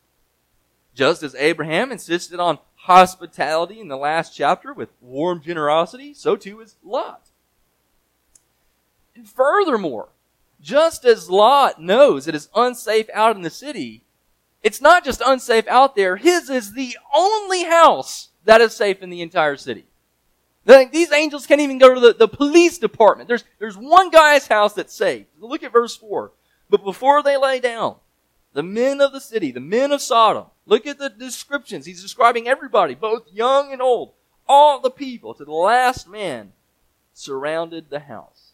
Just 0.95 1.24
as 1.24 1.36
Abraham 1.36 1.91
insisted 1.91 2.39
on 2.39 2.60
hospitality 2.84 3.80
in 3.80 3.88
the 3.88 3.98
last 3.98 4.36
chapter 4.36 4.74
with 4.74 4.90
warm 5.00 5.42
generosity, 5.42 6.13
so 6.13 6.36
too 6.36 6.60
is 6.60 6.75
Lot. 6.84 7.30
And 9.16 9.28
furthermore, 9.28 10.10
just 10.60 11.06
as 11.06 11.30
Lot 11.30 11.82
knows 11.82 12.28
it 12.28 12.36
is 12.36 12.50
unsafe 12.54 13.10
out 13.13 13.38
in 13.38 13.42
the 13.42 13.50
city, 13.50 14.04
it's 14.62 14.82
not 14.82 15.06
just 15.06 15.22
unsafe 15.25 15.66
out 15.68 15.96
there, 15.96 16.18
his 16.18 16.50
is 16.50 16.74
the 16.74 16.98
only 17.16 17.63
house 17.63 18.30
that 18.44 18.60
is 18.60 18.75
safe 18.75 19.02
in 19.02 19.10
the 19.10 19.22
entire 19.22 19.56
city. 19.56 19.86
These 20.66 21.13
angels 21.13 21.48
can't 21.48 21.62
even 21.62 21.78
go 21.78 21.94
to 21.94 22.00
the, 22.02 22.13
the 22.13 22.28
police 22.28 22.78
department. 22.78 23.30
There's, 23.30 23.46
there's 23.60 23.78
one 23.78 24.10
guy's 24.10 24.48
house 24.48 24.74
that's 24.74 24.94
safe. 24.94 25.25
Look 25.40 25.63
at 25.63 25.72
verse 25.72 25.96
4. 25.96 26.32
But 26.70 26.84
before 26.84 27.24
they 27.24 27.38
lay 27.38 27.60
down, 27.62 27.96
the 28.53 28.63
men 28.63 29.01
of 29.01 29.12
the 29.12 29.19
city, 29.19 29.51
the 29.51 29.60
men 29.60 29.91
of 29.91 30.01
Sodom. 30.01 30.45
Look 30.65 30.86
at 30.86 31.00
the 31.00 31.10
descriptions. 31.10 31.86
He's 31.86 32.01
describing 32.01 32.48
everybody, 32.48 32.95
both 32.95 33.31
young 33.31 33.72
and 33.72 33.81
old. 33.81 34.13
All 34.48 34.79
the 34.79 34.91
people, 34.91 35.33
to 35.33 35.45
the 35.45 35.51
last 35.51 36.07
man, 36.07 36.53
surrounded 37.13 37.89
the 37.89 38.00
house. 38.00 38.51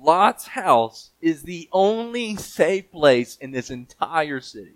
Lot's 0.00 0.48
house 0.48 1.10
is 1.20 1.42
the 1.42 1.68
only 1.72 2.36
safe 2.36 2.90
place 2.90 3.36
in 3.36 3.52
this 3.52 3.70
entire 3.70 4.40
city. 4.40 4.74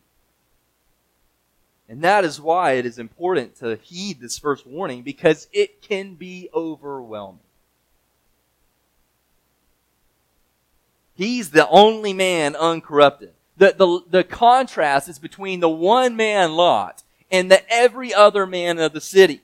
And 1.88 2.02
that 2.02 2.25
is 2.25 2.40
why 2.40 2.73
it 2.73 2.87
is 2.87 2.99
important 2.99 3.57
to 3.57 3.76
heed 3.76 4.21
this 4.21 4.38
first 4.38 4.66
warning 4.66 5.02
because 5.02 5.49
it 5.52 5.83
can 5.83 6.14
be 6.14 6.49
overwhelming. 6.55 7.40
He's 11.17 11.51
the 11.51 11.67
only 11.69 12.13
man 12.13 12.55
uncorrupted. 12.55 13.33
The, 13.57 13.75
the, 13.77 14.01
the 14.09 14.25
contrast 14.25 15.09
is 15.09 15.19
between 15.19 15.61
the 15.61 15.69
one 15.69 16.15
man 16.15 16.53
Lot 16.53 17.03
and 17.31 17.51
the 17.51 17.69
every 17.73 18.13
other 18.13 18.47
man 18.47 18.79
of 18.79 18.93
the 18.93 19.01
city. 19.01 19.41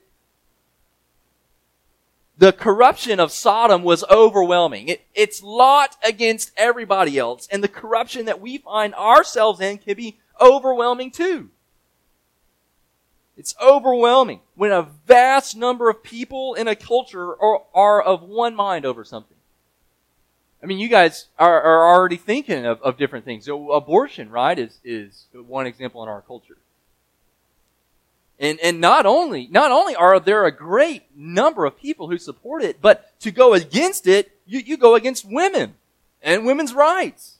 The 2.36 2.52
corruption 2.52 3.20
of 3.20 3.32
Sodom 3.32 3.82
was 3.82 4.04
overwhelming. 4.04 4.88
It, 4.88 5.06
it's 5.14 5.42
Lot 5.42 5.96
against 6.04 6.52
everybody 6.56 7.16
else. 7.16 7.48
And 7.50 7.64
the 7.64 7.68
corruption 7.68 8.26
that 8.26 8.40
we 8.40 8.58
find 8.58 8.94
ourselves 8.94 9.60
in 9.60 9.78
can 9.78 9.96
be 9.96 10.18
overwhelming 10.40 11.10
too. 11.10 11.50
It's 13.36 13.54
overwhelming 13.62 14.40
when 14.56 14.72
a 14.72 14.88
vast 15.06 15.56
number 15.56 15.88
of 15.88 16.02
people 16.02 16.52
in 16.54 16.68
a 16.68 16.76
culture 16.76 17.30
are, 17.40 17.62
are 17.74 18.02
of 18.02 18.22
one 18.22 18.54
mind 18.54 18.84
over 18.84 19.04
something. 19.04 19.31
I 20.62 20.66
mean, 20.66 20.78
you 20.78 20.88
guys 20.88 21.26
are, 21.38 21.60
are 21.60 21.94
already 21.94 22.16
thinking 22.16 22.66
of, 22.66 22.80
of 22.82 22.96
different 22.96 23.24
things. 23.24 23.46
So 23.46 23.72
abortion, 23.72 24.30
right, 24.30 24.56
is, 24.56 24.78
is 24.84 25.26
one 25.32 25.66
example 25.66 26.02
in 26.02 26.08
our 26.08 26.22
culture. 26.22 26.56
And, 28.38 28.58
and 28.60 28.80
not 28.80 29.04
only, 29.04 29.48
not 29.50 29.70
only 29.70 29.94
are 29.94 30.20
there 30.20 30.44
a 30.44 30.52
great 30.52 31.02
number 31.16 31.64
of 31.64 31.78
people 31.78 32.08
who 32.08 32.18
support 32.18 32.62
it, 32.62 32.80
but 32.80 33.18
to 33.20 33.30
go 33.30 33.54
against 33.54 34.06
it, 34.06 34.32
you, 34.46 34.60
you 34.60 34.76
go 34.76 34.94
against 34.94 35.24
women 35.24 35.74
and 36.22 36.46
women's 36.46 36.72
rights. 36.72 37.38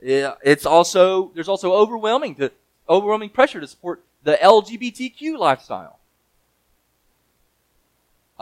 Yeah, 0.00 0.34
it's 0.44 0.66
also, 0.66 1.30
there's 1.34 1.48
also 1.48 1.72
overwhelming, 1.72 2.34
to, 2.36 2.52
overwhelming 2.88 3.30
pressure 3.30 3.60
to 3.60 3.66
support 3.66 4.02
the 4.24 4.34
LGBTQ 4.34 5.38
lifestyle. 5.38 5.98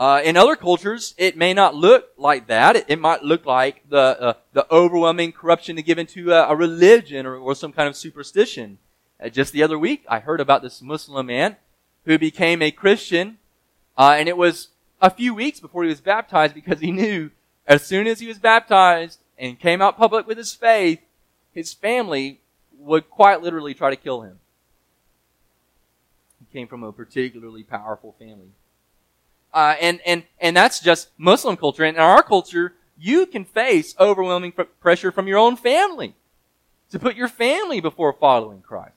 Uh, 0.01 0.19
in 0.23 0.35
other 0.35 0.55
cultures, 0.55 1.13
it 1.15 1.37
may 1.37 1.53
not 1.53 1.75
look 1.75 2.09
like 2.17 2.47
that. 2.47 2.75
It, 2.75 2.85
it 2.87 2.99
might 2.99 3.21
look 3.21 3.45
like 3.45 3.87
the 3.87 4.19
uh, 4.19 4.33
the 4.51 4.65
overwhelming 4.73 5.31
corruption 5.31 5.75
given 5.75 6.07
to 6.07 6.31
a, 6.31 6.47
a 6.47 6.55
religion 6.55 7.27
or, 7.27 7.35
or, 7.35 7.53
some 7.53 7.71
kind 7.71 7.87
of 7.87 7.95
superstition. 7.95 8.79
Uh, 9.23 9.29
just 9.29 9.53
the 9.53 9.61
other 9.61 9.77
week, 9.77 10.03
I 10.09 10.17
heard 10.17 10.39
about 10.39 10.63
this 10.63 10.81
Muslim 10.81 11.27
man 11.27 11.55
who 12.05 12.17
became 12.17 12.63
a 12.63 12.71
Christian, 12.71 13.37
uh, 13.95 14.15
and 14.17 14.27
it 14.27 14.37
was 14.37 14.69
a 15.03 15.11
few 15.11 15.35
weeks 15.35 15.59
before 15.59 15.83
he 15.83 15.89
was 15.89 16.01
baptized 16.01 16.55
because 16.55 16.79
he 16.79 16.91
knew 16.91 17.29
as 17.67 17.85
soon 17.85 18.07
as 18.07 18.19
he 18.19 18.25
was 18.25 18.39
baptized 18.39 19.19
and 19.37 19.59
came 19.59 19.83
out 19.83 19.97
public 19.97 20.25
with 20.25 20.39
his 20.39 20.51
faith, 20.51 20.99
his 21.53 21.73
family 21.73 22.39
would 22.75 23.07
quite 23.11 23.43
literally 23.43 23.75
try 23.75 23.91
to 23.91 23.95
kill 23.95 24.23
him. 24.23 24.39
He 26.39 26.57
came 26.57 26.67
from 26.67 26.81
a 26.81 26.91
particularly 26.91 27.61
powerful 27.61 28.15
family. 28.17 28.49
Uh, 29.53 29.75
and, 29.81 29.99
and, 30.05 30.23
and 30.39 30.55
that's 30.55 30.79
just 30.79 31.09
Muslim 31.17 31.57
culture. 31.57 31.83
And 31.83 31.97
in 31.97 32.01
our 32.03 32.23
culture, 32.23 32.73
you 32.97 33.25
can 33.25 33.45
face 33.45 33.95
overwhelming 33.99 34.53
pressure 34.79 35.11
from 35.11 35.27
your 35.27 35.39
own 35.39 35.57
family 35.57 36.15
to 36.91 36.99
put 36.99 37.15
your 37.15 37.27
family 37.27 37.81
before 37.81 38.13
following 38.13 38.61
Christ. 38.61 38.95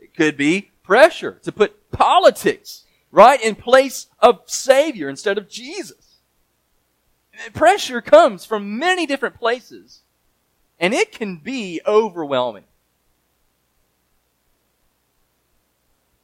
It 0.00 0.14
could 0.14 0.36
be 0.36 0.70
pressure 0.82 1.38
to 1.42 1.52
put 1.52 1.90
politics, 1.90 2.84
right, 3.10 3.40
in 3.40 3.54
place 3.54 4.06
of 4.20 4.40
Savior 4.46 5.08
instead 5.08 5.36
of 5.38 5.48
Jesus. 5.48 6.16
Pressure 7.52 8.00
comes 8.00 8.44
from 8.44 8.78
many 8.78 9.06
different 9.06 9.38
places, 9.38 10.00
and 10.80 10.92
it 10.94 11.12
can 11.12 11.36
be 11.36 11.80
overwhelming. 11.86 12.64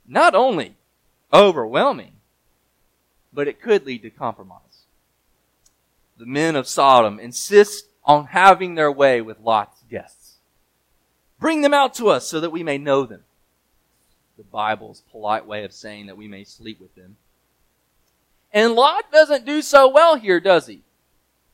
Not 0.06 0.34
only 0.34 0.76
overwhelming, 1.32 2.13
but 3.34 3.48
it 3.48 3.60
could 3.60 3.86
lead 3.86 4.02
to 4.02 4.10
compromise. 4.10 4.60
The 6.18 6.26
men 6.26 6.56
of 6.56 6.68
Sodom 6.68 7.18
insist 7.18 7.86
on 8.04 8.26
having 8.26 8.74
their 8.74 8.92
way 8.92 9.20
with 9.20 9.40
Lot's 9.40 9.82
guests. 9.90 10.36
Bring 11.40 11.62
them 11.62 11.74
out 11.74 11.94
to 11.94 12.08
us 12.08 12.26
so 12.26 12.40
that 12.40 12.50
we 12.50 12.62
may 12.62 12.78
know 12.78 13.04
them. 13.04 13.24
The 14.36 14.44
Bible's 14.44 15.02
polite 15.10 15.46
way 15.46 15.64
of 15.64 15.72
saying 15.72 16.06
that 16.06 16.16
we 16.16 16.28
may 16.28 16.44
sleep 16.44 16.80
with 16.80 16.94
them. 16.94 17.16
And 18.52 18.74
Lot 18.74 19.10
doesn't 19.10 19.44
do 19.44 19.62
so 19.62 19.88
well 19.88 20.16
here, 20.16 20.40
does 20.40 20.66
he? 20.66 20.82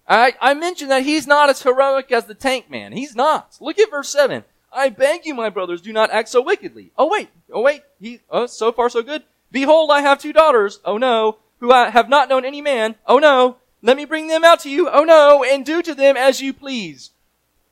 I, 0.06 0.34
I 0.40 0.54
mentioned 0.54 0.90
that 0.90 1.04
he's 1.04 1.26
not 1.26 1.48
as 1.48 1.62
heroic 1.62 2.12
as 2.12 2.26
the 2.26 2.34
tank 2.34 2.70
man. 2.70 2.92
He's 2.92 3.14
not. 3.14 3.56
Look 3.60 3.78
at 3.78 3.90
verse 3.90 4.10
7. 4.10 4.44
I 4.72 4.88
beg 4.88 5.24
you, 5.24 5.34
my 5.34 5.50
brothers, 5.50 5.80
do 5.80 5.92
not 5.92 6.10
act 6.10 6.28
so 6.28 6.42
wickedly. 6.42 6.92
Oh 6.96 7.08
wait, 7.08 7.28
oh 7.52 7.62
wait, 7.62 7.82
he, 8.00 8.20
oh, 8.30 8.46
so 8.46 8.70
far 8.70 8.88
so 8.88 9.02
good. 9.02 9.24
Behold, 9.50 9.90
I 9.90 10.00
have 10.00 10.20
two 10.20 10.32
daughters. 10.32 10.78
Oh 10.84 10.98
no, 10.98 11.38
who 11.60 11.70
I 11.70 11.90
have 11.90 12.08
not 12.08 12.28
known 12.28 12.44
any 12.44 12.60
man. 12.60 12.96
Oh 13.06 13.18
no. 13.18 13.56
Let 13.82 13.96
me 13.96 14.04
bring 14.04 14.26
them 14.26 14.44
out 14.44 14.60
to 14.60 14.70
you. 14.70 14.88
Oh 14.88 15.04
no. 15.04 15.44
And 15.44 15.64
do 15.64 15.80
to 15.82 15.94
them 15.94 16.16
as 16.16 16.40
you 16.40 16.52
please. 16.52 17.10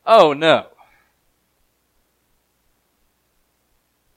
Oh 0.07 0.33
no. 0.33 0.69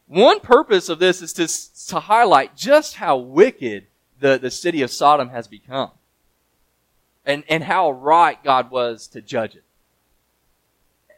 One 0.08 0.42
purpose 0.42 0.90
of 0.90 1.00
this 1.00 1.22
is 1.22 1.34
to, 1.34 1.88
to 1.88 2.02
highlight 2.02 2.56
just 2.56 2.96
how 2.96 3.16
wicked 3.16 3.88
the, 4.20 4.38
the 4.38 4.52
city 4.52 4.82
of 4.82 4.92
Sodom 4.92 5.30
has 5.30 5.48
become. 5.48 5.92
And, 7.26 7.44
and 7.48 7.64
how 7.64 7.92
right 7.92 8.44
God 8.44 8.72
was 8.72 9.08
to 9.08 9.22
judge 9.22 9.56
it. 9.56 9.64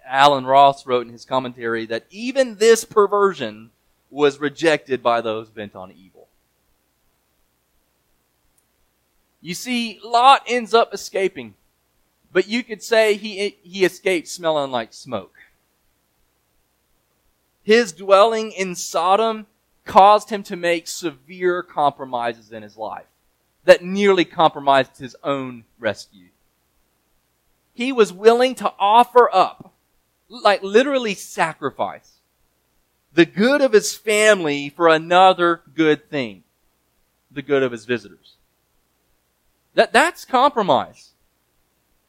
Allen 0.05 0.45
Ross 0.45 0.85
wrote 0.85 1.07
in 1.07 1.13
his 1.13 1.25
commentary 1.25 1.85
that 1.87 2.05
even 2.11 2.55
this 2.55 2.83
perversion 2.83 3.71
was 4.11 4.39
rejected 4.39 5.01
by 5.01 5.21
those 5.21 5.49
bent 5.49 5.75
on 5.75 5.91
evil. 5.91 6.22
You 9.43 9.53
see, 9.53 9.99
Lot 10.01 10.43
ends 10.47 10.73
up 10.73 10.93
escaping, 10.93 11.55
but 12.31 12.47
you 12.47 12.63
could 12.63 12.81
say 12.81 13.15
he, 13.15 13.57
he 13.61 13.83
escaped 13.83 14.29
smelling 14.29 14.71
like 14.71 14.93
smoke. 14.93 15.35
His 17.61 17.91
dwelling 17.91 18.53
in 18.53 18.73
Sodom 18.73 19.47
caused 19.83 20.29
him 20.29 20.43
to 20.43 20.55
make 20.55 20.87
severe 20.87 21.61
compromises 21.61 22.53
in 22.53 22.63
his 22.63 22.77
life 22.77 23.03
that 23.65 23.83
nearly 23.83 24.23
compromised 24.23 24.97
his 24.97 25.13
own 25.25 25.65
rescue. 25.77 26.29
He 27.73 27.91
was 27.91 28.13
willing 28.13 28.55
to 28.55 28.73
offer 28.79 29.29
up, 29.33 29.73
like 30.29 30.63
literally 30.63 31.15
sacrifice, 31.15 32.13
the 33.13 33.25
good 33.25 33.59
of 33.59 33.73
his 33.73 33.93
family 33.93 34.69
for 34.69 34.87
another 34.87 35.63
good 35.75 36.09
thing, 36.09 36.43
the 37.29 37.41
good 37.41 37.61
of 37.61 37.73
his 37.73 37.83
visitors. 37.83 38.35
That, 39.75 39.93
that's 39.93 40.25
compromise. 40.25 41.11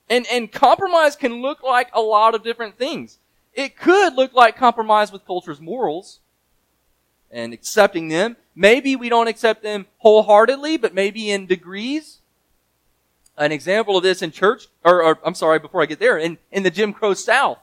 And, 0.08 0.26
and 0.30 0.52
compromise 0.52 1.16
can 1.16 1.40
look 1.40 1.62
like 1.62 1.88
a 1.92 2.00
lot 2.00 2.34
of 2.34 2.44
different 2.44 2.76
things. 2.76 3.18
It 3.54 3.76
could 3.76 4.14
look 4.14 4.34
like 4.34 4.56
compromise 4.56 5.12
with 5.12 5.26
culture's 5.26 5.60
morals 5.60 6.20
and 7.30 7.52
accepting 7.52 8.08
them. 8.08 8.36
Maybe 8.54 8.96
we 8.96 9.08
don't 9.08 9.28
accept 9.28 9.62
them 9.62 9.86
wholeheartedly, 9.98 10.76
but 10.76 10.94
maybe 10.94 11.30
in 11.30 11.46
degrees. 11.46 12.18
An 13.36 13.50
example 13.50 13.96
of 13.96 14.02
this 14.02 14.22
in 14.22 14.30
church, 14.30 14.68
or, 14.84 15.02
or 15.02 15.18
I'm 15.24 15.34
sorry, 15.34 15.58
before 15.58 15.82
I 15.82 15.86
get 15.86 15.98
there, 15.98 16.18
in, 16.18 16.38
in 16.52 16.62
the 16.62 16.70
Jim 16.70 16.92
Crow 16.92 17.14
South, 17.14 17.58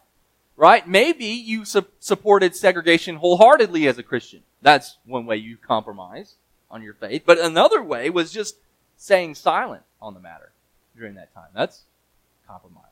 right? 0.58 0.86
Maybe 0.86 1.26
you 1.26 1.64
su- 1.64 1.86
supported 2.00 2.56
segregation 2.56 3.18
wholeheartedly 3.18 3.88
as 3.88 3.98
a 3.98 4.04
Christian. 4.04 4.42
That's 4.62 4.98
one 5.06 5.26
way 5.26 5.38
you 5.38 5.58
compromise 5.58 6.36
on 6.70 6.82
your 6.82 6.94
faith. 6.94 7.24
But 7.26 7.40
another 7.40 7.82
way 7.82 8.10
was 8.10 8.32
just 8.32 8.58
staying 9.02 9.34
silent 9.34 9.82
on 10.00 10.14
the 10.14 10.20
matter 10.20 10.52
during 10.96 11.16
that 11.16 11.34
time. 11.34 11.48
That's 11.56 11.82
compromise. 12.48 12.86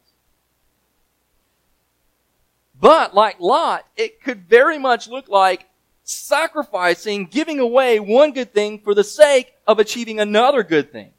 But 2.82 3.14
like 3.14 3.40
Lot, 3.40 3.86
it 3.96 4.20
could 4.24 4.50
very 4.50 4.80
much 4.80 5.08
look 5.08 5.30
like 5.30 5.68
sacrificing, 6.04 7.28
giving 7.28 7.60
away 7.60 8.00
one 8.00 8.32
good 8.32 8.54
thing 8.54 8.80
for 8.80 8.96
the 8.96 9.04
sake 9.04 9.54
of 9.68 9.78
achieving 9.78 10.20
another 10.20 10.64
good 10.64 10.92
thing. 10.92 11.12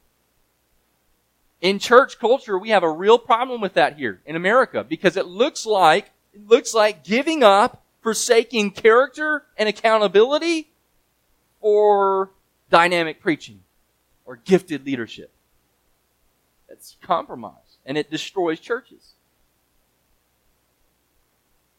In 1.61 1.79
church 1.79 2.19
culture, 2.19 2.57
we 2.57 2.71
have 2.71 2.83
a 2.83 2.91
real 2.91 3.17
problem 3.17 3.61
with 3.61 3.75
that 3.75 3.95
here 3.95 4.19
in 4.25 4.35
America 4.35 4.83
because 4.83 5.15
it 5.15 5.25
looks 5.25 5.65
like, 5.65 6.11
it 6.33 6.45
looks 6.49 6.73
like 6.73 7.05
giving 7.05 7.43
up, 7.43 7.81
forsaking 8.01 8.71
character 8.71 9.43
and 9.55 9.69
accountability 9.69 10.69
for 11.61 12.31
dynamic 12.69 13.21
preaching 13.21 13.61
or 14.31 14.37
gifted 14.45 14.85
leadership. 14.85 15.29
It's 16.69 16.95
compromise 17.01 17.79
and 17.85 17.97
it 17.97 18.09
destroys 18.09 18.61
churches. 18.61 19.11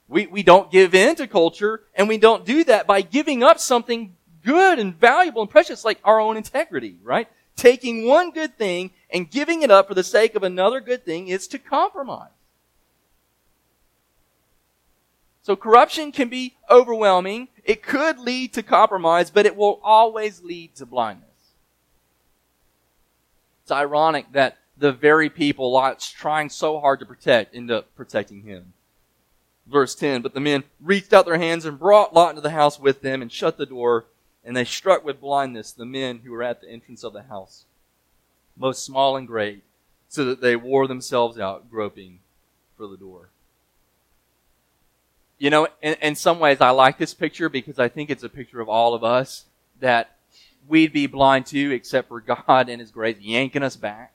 We, 0.06 0.26
we 0.26 0.42
don't 0.42 0.70
give 0.70 0.94
in 0.94 1.14
to 1.16 1.26
culture, 1.26 1.80
and 1.94 2.06
we 2.06 2.18
don't 2.18 2.44
do 2.44 2.64
that 2.64 2.86
by 2.86 3.00
giving 3.00 3.42
up 3.42 3.58
something 3.58 4.14
good 4.44 4.78
and 4.78 4.94
valuable 4.94 5.40
and 5.40 5.50
precious 5.50 5.82
like 5.82 5.98
our 6.04 6.20
own 6.20 6.36
integrity, 6.36 6.96
right? 7.02 7.26
Taking 7.56 8.06
one 8.06 8.32
good 8.32 8.58
thing 8.58 8.90
and 9.08 9.30
giving 9.30 9.62
it 9.62 9.70
up 9.70 9.88
for 9.88 9.94
the 9.94 10.04
sake 10.04 10.34
of 10.34 10.42
another 10.42 10.82
good 10.82 11.06
thing 11.06 11.28
is 11.28 11.48
to 11.48 11.58
compromise. 11.58 12.28
So 15.42 15.56
corruption 15.56 16.12
can 16.12 16.28
be 16.28 16.56
overwhelming. 16.68 17.48
It 17.64 17.82
could 17.82 18.18
lead 18.18 18.52
to 18.52 18.62
compromise, 18.62 19.30
but 19.30 19.46
it 19.46 19.56
will 19.56 19.80
always 19.82 20.42
lead 20.42 20.74
to 20.74 20.84
blindness. 20.84 21.31
It's 23.62 23.70
ironic 23.70 24.32
that 24.32 24.58
the 24.76 24.92
very 24.92 25.30
people 25.30 25.70
Lot's 25.70 26.10
trying 26.10 26.50
so 26.50 26.80
hard 26.80 27.00
to 27.00 27.06
protect 27.06 27.54
end 27.54 27.70
up 27.70 27.94
protecting 27.94 28.42
him. 28.42 28.72
Verse 29.66 29.94
10, 29.94 30.22
but 30.22 30.34
the 30.34 30.40
men 30.40 30.64
reached 30.80 31.12
out 31.12 31.24
their 31.24 31.38
hands 31.38 31.64
and 31.64 31.78
brought 31.78 32.12
Lot 32.12 32.30
into 32.30 32.40
the 32.40 32.50
house 32.50 32.80
with 32.80 33.00
them 33.00 33.22
and 33.22 33.30
shut 33.30 33.56
the 33.56 33.66
door, 33.66 34.06
and 34.44 34.56
they 34.56 34.64
struck 34.64 35.04
with 35.04 35.20
blindness 35.20 35.70
the 35.70 35.86
men 35.86 36.20
who 36.24 36.32
were 36.32 36.42
at 36.42 36.60
the 36.60 36.68
entrance 36.68 37.04
of 37.04 37.12
the 37.12 37.22
house, 37.22 37.64
both 38.56 38.76
small 38.76 39.16
and 39.16 39.28
great, 39.28 39.62
so 40.08 40.24
that 40.24 40.40
they 40.40 40.56
wore 40.56 40.88
themselves 40.88 41.38
out 41.38 41.70
groping 41.70 42.18
for 42.76 42.88
the 42.88 42.96
door. 42.96 43.28
You 45.38 45.50
know, 45.50 45.68
in, 45.80 45.94
in 46.02 46.14
some 46.16 46.40
ways 46.40 46.60
I 46.60 46.70
like 46.70 46.98
this 46.98 47.14
picture 47.14 47.48
because 47.48 47.78
I 47.78 47.88
think 47.88 48.10
it's 48.10 48.24
a 48.24 48.28
picture 48.28 48.60
of 48.60 48.68
all 48.68 48.94
of 48.94 49.04
us 49.04 49.44
that 49.80 50.16
we'd 50.68 50.92
be 50.92 51.06
blind 51.06 51.46
too, 51.46 51.70
except 51.70 52.08
for 52.08 52.20
God 52.20 52.68
and 52.68 52.80
His 52.80 52.90
grace 52.90 53.18
yanking 53.20 53.62
us 53.62 53.76
back. 53.76 54.12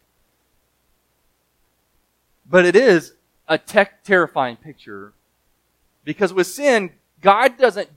But 2.49 2.65
it 2.65 2.75
is 2.75 3.13
a 3.47 3.57
terrifying 3.57 4.57
picture 4.57 5.13
because 6.03 6.33
with 6.33 6.47
sin, 6.47 6.91
God 7.21 7.57
doesn't 7.57 7.89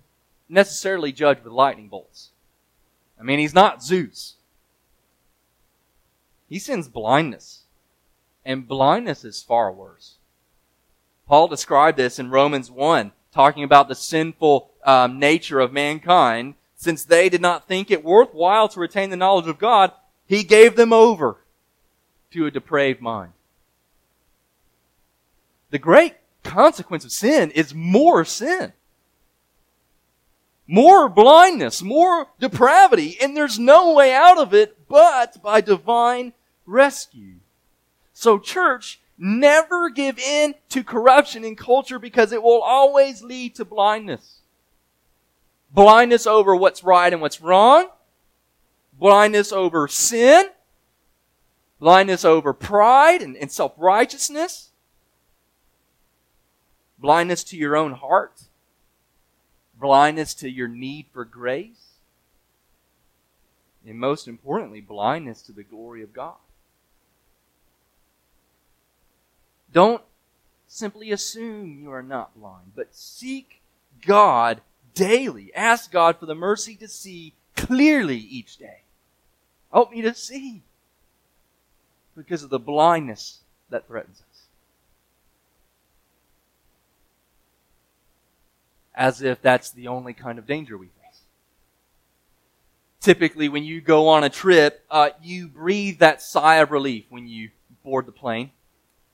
necessarily 0.48 1.12
judge 1.12 1.38
with 1.44 1.52
lightning 1.52 1.88
bolts. 1.88 2.30
I 3.18 3.22
mean, 3.22 3.38
He's 3.38 3.54
not 3.54 3.82
Zeus. 3.82 4.34
He 6.48 6.58
sends 6.58 6.88
blindness. 6.88 7.62
And 8.44 8.66
blindness 8.66 9.24
is 9.24 9.42
far 9.42 9.70
worse. 9.70 10.16
Paul 11.28 11.46
described 11.46 11.96
this 11.96 12.18
in 12.18 12.30
Romans 12.30 12.70
1, 12.70 13.12
talking 13.32 13.62
about 13.62 13.88
the 13.88 13.94
sinful 13.94 14.70
um, 14.84 15.18
nature 15.18 15.60
of 15.60 15.72
mankind. 15.72 16.54
Since 16.80 17.04
they 17.04 17.28
did 17.28 17.42
not 17.42 17.68
think 17.68 17.90
it 17.90 18.02
worthwhile 18.02 18.66
to 18.68 18.80
retain 18.80 19.10
the 19.10 19.16
knowledge 19.16 19.46
of 19.46 19.58
God, 19.58 19.92
he 20.26 20.42
gave 20.42 20.76
them 20.76 20.94
over 20.94 21.36
to 22.30 22.46
a 22.46 22.50
depraved 22.50 23.02
mind. 23.02 23.34
The 25.68 25.78
great 25.78 26.14
consequence 26.42 27.04
of 27.04 27.12
sin 27.12 27.50
is 27.50 27.74
more 27.74 28.24
sin. 28.24 28.72
More 30.66 31.10
blindness, 31.10 31.82
more 31.82 32.28
depravity, 32.38 33.18
and 33.20 33.36
there's 33.36 33.58
no 33.58 33.92
way 33.92 34.14
out 34.14 34.38
of 34.38 34.54
it 34.54 34.88
but 34.88 35.42
by 35.42 35.60
divine 35.60 36.32
rescue. 36.64 37.40
So 38.14 38.38
church, 38.38 39.02
never 39.18 39.90
give 39.90 40.18
in 40.18 40.54
to 40.70 40.82
corruption 40.82 41.44
in 41.44 41.56
culture 41.56 41.98
because 41.98 42.32
it 42.32 42.42
will 42.42 42.62
always 42.62 43.22
lead 43.22 43.54
to 43.56 43.66
blindness. 43.66 44.39
Blindness 45.72 46.26
over 46.26 46.54
what's 46.54 46.82
right 46.82 47.12
and 47.12 47.22
what's 47.22 47.40
wrong. 47.40 47.88
Blindness 48.92 49.52
over 49.52 49.88
sin. 49.88 50.46
Blindness 51.78 52.24
over 52.24 52.52
pride 52.52 53.22
and, 53.22 53.36
and 53.36 53.50
self-righteousness 53.50 54.70
blindness 57.00 57.42
to 57.44 57.56
your 57.56 57.76
own 57.76 57.92
heart, 57.92 58.42
blindness 59.74 60.34
to 60.34 60.50
your 60.50 60.68
need 60.68 61.06
for 61.12 61.24
grace, 61.24 61.94
and 63.86 63.98
most 63.98 64.28
importantly, 64.28 64.80
blindness 64.80 65.40
to 65.42 65.52
the 65.52 65.62
glory 65.62 66.02
of 66.02 66.12
God. 66.12 66.36
Don't 69.72 70.02
simply 70.68 71.10
assume 71.10 71.80
you 71.82 71.90
are 71.90 72.02
not 72.02 72.38
blind, 72.38 72.72
but 72.76 72.94
seek 72.94 73.62
God 74.06 74.60
daily. 75.00 75.52
Ask 75.54 75.90
God 75.90 76.18
for 76.18 76.26
the 76.26 76.34
mercy 76.34 76.76
to 76.76 76.88
see 76.88 77.34
clearly 77.56 78.18
each 78.18 78.58
day. 78.58 78.82
Help 79.72 79.92
me 79.92 80.02
to 80.02 80.14
see 80.14 80.62
because 82.16 82.42
of 82.42 82.50
the 82.50 82.58
blindness 82.58 83.40
that 83.70 83.86
threatens 83.86 84.20
us. 84.20 84.30
as 89.00 89.22
if 89.22 89.40
that's 89.40 89.70
the 89.70 89.88
only 89.88 90.12
kind 90.12 90.38
of 90.38 90.46
danger 90.46 90.76
we 90.76 90.86
face. 90.86 91.20
Typically, 93.00 93.48
when 93.48 93.64
you 93.64 93.80
go 93.80 94.08
on 94.08 94.24
a 94.24 94.28
trip, 94.28 94.84
uh, 94.90 95.08
you 95.22 95.48
breathe 95.48 96.00
that 96.00 96.20
sigh 96.20 96.56
of 96.56 96.70
relief 96.70 97.06
when 97.08 97.26
you 97.26 97.48
board 97.82 98.04
the 98.04 98.12
plane 98.12 98.50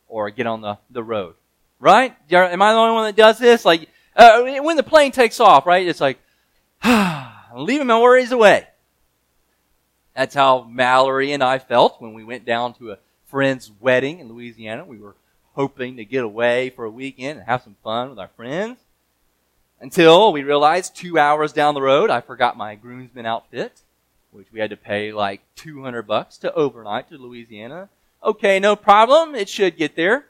or 0.09 0.29
get 0.31 0.45
on 0.45 0.61
the, 0.61 0.77
the 0.91 1.05
road. 1.05 1.37
Right? 1.79 2.17
Am 2.33 2.63
I 2.63 2.73
the 2.73 2.79
only 2.79 2.95
one 2.95 3.05
that 3.05 3.15
does 3.15 3.39
this? 3.39 3.65
Like, 3.65 3.89
uh, 4.17 4.43
when 4.63 4.77
the 4.77 4.83
plane 4.83 5.13
takes 5.13 5.41
off, 5.41 5.67
right? 5.67 5.87
It's 5.87 6.01
like, 6.01 6.19
ah, 6.83 7.51
leaving 7.57 7.87
my 7.87 8.01
worries 8.01 8.33
away. 8.33 8.67
That's 10.17 10.35
how 10.35 10.65
Mallory 10.65 11.33
and 11.33 11.45
I 11.45 11.59
felt 11.59 12.01
when 12.01 12.15
we 12.15 12.25
went 12.25 12.47
down 12.47 12.73
to 12.75 12.93
a 12.93 12.99
friend's 13.27 13.71
wedding 13.81 14.19
in 14.19 14.29
Louisiana. 14.29 14.85
We 14.85 14.99
were 14.99 15.15
hoping 15.53 15.97
to 15.97 16.05
get 16.05 16.25
away 16.25 16.71
for 16.71 16.85
a 16.85 16.91
weekend 16.91 17.39
and 17.39 17.47
have 17.47 17.63
some 17.63 17.77
fun 17.85 18.11
with 18.11 18.19
our 18.19 18.31
friends. 18.37 18.79
Until 19.79 20.33
we 20.33 20.43
realized 20.43 20.97
two 20.97 21.19
hours 21.19 21.53
down 21.53 21.75
the 21.75 21.83
road, 21.83 22.09
I 22.09 22.23
forgot 22.23 22.57
my 22.57 22.77
groomsman 22.77 23.27
outfit, 23.27 23.83
which 24.31 24.51
we 24.51 24.61
had 24.61 24.71
to 24.71 24.77
pay 24.77 25.13
like 25.13 25.43
200 25.57 26.07
bucks 26.07 26.39
to 26.39 26.55
overnight 26.55 27.11
to 27.11 27.19
Louisiana. 27.19 27.91
Okay, 28.25 28.59
no 28.59 28.75
problem. 28.75 29.35
It 29.35 29.51
should 29.51 29.77
get 29.77 29.97
there. 29.97 30.27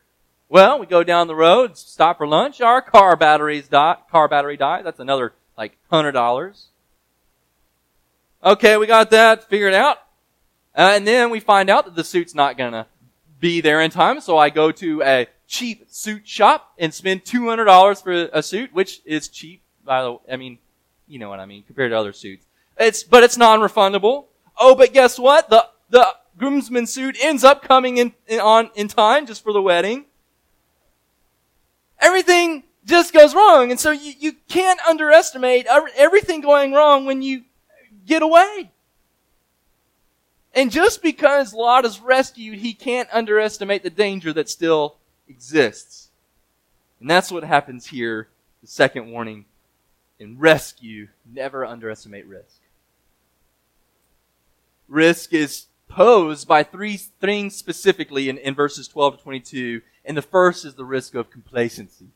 Well, 0.48 0.78
we 0.78 0.86
go 0.86 1.02
down 1.02 1.26
the 1.26 1.34
road, 1.34 1.76
stop 1.76 2.18
for 2.18 2.26
lunch. 2.26 2.60
Our 2.60 2.80
car 2.80 3.16
batteries 3.16 3.68
die. 3.68 3.96
Car 4.10 4.28
battery 4.28 4.56
died. 4.56 4.84
That's 4.86 5.00
another 5.00 5.32
like 5.58 5.76
hundred 5.90 6.12
dollars. 6.12 6.68
Okay, 8.44 8.76
we 8.76 8.86
got 8.86 9.10
that 9.10 9.48
figured 9.48 9.74
out. 9.74 9.98
Uh, 10.76 10.92
and 10.94 11.06
then 11.06 11.30
we 11.30 11.40
find 11.40 11.68
out 11.68 11.84
that 11.86 11.96
the 11.96 12.04
suit's 12.04 12.34
not 12.34 12.56
gonna 12.56 12.86
be 13.40 13.60
there 13.60 13.80
in 13.80 13.90
time, 13.90 14.20
so 14.20 14.38
I 14.38 14.50
go 14.50 14.70
to 14.72 15.02
a 15.02 15.26
cheap 15.48 15.86
suit 15.90 16.28
shop 16.28 16.72
and 16.78 16.94
spend 16.94 17.24
two 17.24 17.48
hundred 17.48 17.64
dollars 17.64 18.00
for 18.00 18.12
a 18.12 18.42
suit, 18.42 18.72
which 18.72 19.00
is 19.04 19.28
cheap. 19.28 19.62
By 19.84 20.02
the, 20.02 20.12
way. 20.12 20.18
I 20.30 20.36
mean, 20.36 20.58
you 21.08 21.18
know 21.18 21.28
what 21.28 21.40
I 21.40 21.46
mean 21.46 21.64
compared 21.64 21.90
to 21.90 21.98
other 21.98 22.12
suits. 22.12 22.46
It's 22.78 23.02
but 23.02 23.24
it's 23.24 23.36
non-refundable. 23.36 24.26
Oh, 24.58 24.74
but 24.76 24.92
guess 24.92 25.18
what? 25.18 25.50
The 25.50 25.66
the 25.90 26.06
groomsman 26.38 26.86
suit 26.86 27.16
ends 27.20 27.42
up 27.42 27.62
coming 27.62 27.96
in, 27.96 28.12
in 28.28 28.38
on 28.38 28.70
in 28.76 28.86
time 28.86 29.26
just 29.26 29.42
for 29.42 29.52
the 29.52 29.62
wedding. 29.62 30.04
Everything 32.00 32.64
just 32.84 33.12
goes 33.12 33.34
wrong, 33.34 33.70
and 33.70 33.80
so 33.80 33.90
you, 33.90 34.12
you 34.18 34.32
can't 34.48 34.80
underestimate 34.88 35.66
everything 35.96 36.40
going 36.40 36.72
wrong 36.72 37.04
when 37.04 37.22
you 37.22 37.42
get 38.06 38.22
away. 38.22 38.70
And 40.54 40.70
just 40.70 41.02
because 41.02 41.52
Lot 41.52 41.84
is 41.84 42.00
rescued, 42.00 42.58
he 42.58 42.72
can't 42.72 43.08
underestimate 43.12 43.82
the 43.82 43.90
danger 43.90 44.32
that 44.32 44.48
still 44.48 44.96
exists. 45.28 46.08
And 46.98 47.10
that's 47.10 47.30
what 47.30 47.44
happens 47.44 47.86
here. 47.86 48.28
The 48.62 48.68
second 48.68 49.10
warning 49.10 49.44
in 50.18 50.38
rescue, 50.38 51.08
never 51.30 51.64
underestimate 51.64 52.26
risk. 52.26 52.60
Risk 54.88 55.34
is 55.34 55.66
posed 55.88 56.48
by 56.48 56.62
three 56.62 56.96
things 56.96 57.54
specifically 57.54 58.28
in, 58.28 58.38
in 58.38 58.54
verses 58.54 58.88
12 58.88 59.18
to 59.18 59.22
22. 59.22 59.82
And 60.06 60.16
the 60.16 60.22
first 60.22 60.64
is 60.64 60.74
the 60.74 60.84
risk 60.84 61.14
of 61.14 61.30
complacency. 61.30 62.06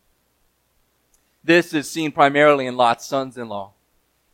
This 1.42 1.74
is 1.74 1.90
seen 1.90 2.12
primarily 2.12 2.66
in 2.66 2.76
Lot's 2.76 3.06
sons 3.06 3.36
in 3.36 3.48
law. 3.48 3.72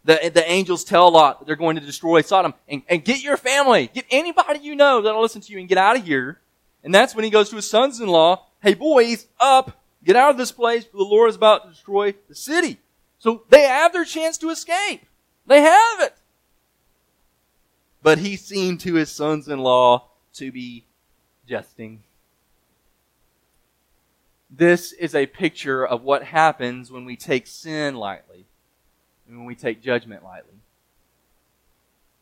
The, 0.05 0.31
the 0.33 0.49
angels 0.49 0.85
tell 0.85 1.11
Lot 1.11 1.47
they're 1.47 1.57
going 1.57 1.77
to 1.77 1.83
destroy 1.83 2.21
Sodom 2.21 2.55
and, 2.69 2.83
and 2.89 3.05
get 3.05 3.23
your 3.23 3.37
family, 3.37 3.91
get 3.93 4.05
anybody 4.11 4.61
you 4.61 4.77
know 4.77 5.03
that'll 5.03 5.23
listen 5.23 5.41
to 5.41 5.53
you 5.53 5.59
and 5.59 5.69
get 5.69 5.79
out 5.79 5.97
of 5.97 6.05
here. 6.05 6.39
And 6.85 6.95
that's 6.95 7.15
when 7.15 7.25
he 7.25 7.31
goes 7.31 7.51
to 7.51 7.57
his 7.57 7.69
sons 7.69 7.99
in 7.99 8.07
law. 8.07 8.47
Hey 8.63 8.75
boys, 8.75 9.27
up, 9.41 9.83
get 10.05 10.15
out 10.15 10.31
of 10.31 10.37
this 10.37 10.53
place, 10.53 10.85
for 10.85 10.99
the 10.99 11.03
Lord 11.03 11.31
is 11.31 11.37
about 11.37 11.65
to 11.65 11.71
destroy 11.71 12.15
the 12.29 12.35
city. 12.35 12.79
So 13.19 13.43
they 13.49 13.63
have 13.63 13.93
their 13.93 14.05
chance 14.05 14.39
to 14.39 14.51
escape. 14.51 15.05
They 15.47 15.63
have 15.63 16.01
it. 16.01 16.15
But 18.03 18.19
he 18.19 18.37
seemed 18.37 18.81
to 18.81 18.95
his 18.95 19.11
sons 19.11 19.49
in 19.49 19.59
law 19.59 20.09
to 20.35 20.53
be 20.53 20.85
jesting. 21.49 22.03
This 24.57 24.93
is 24.93 25.15
a 25.15 25.27
picture 25.27 25.87
of 25.87 26.03
what 26.03 26.23
happens 26.25 26.91
when 26.91 27.05
we 27.05 27.15
take 27.17 27.47
sin 27.47 27.95
lightly 27.95 28.47
and 29.29 29.37
when 29.37 29.47
we 29.47 29.55
take 29.55 29.83
judgment 29.83 30.25
lightly. 30.25 30.55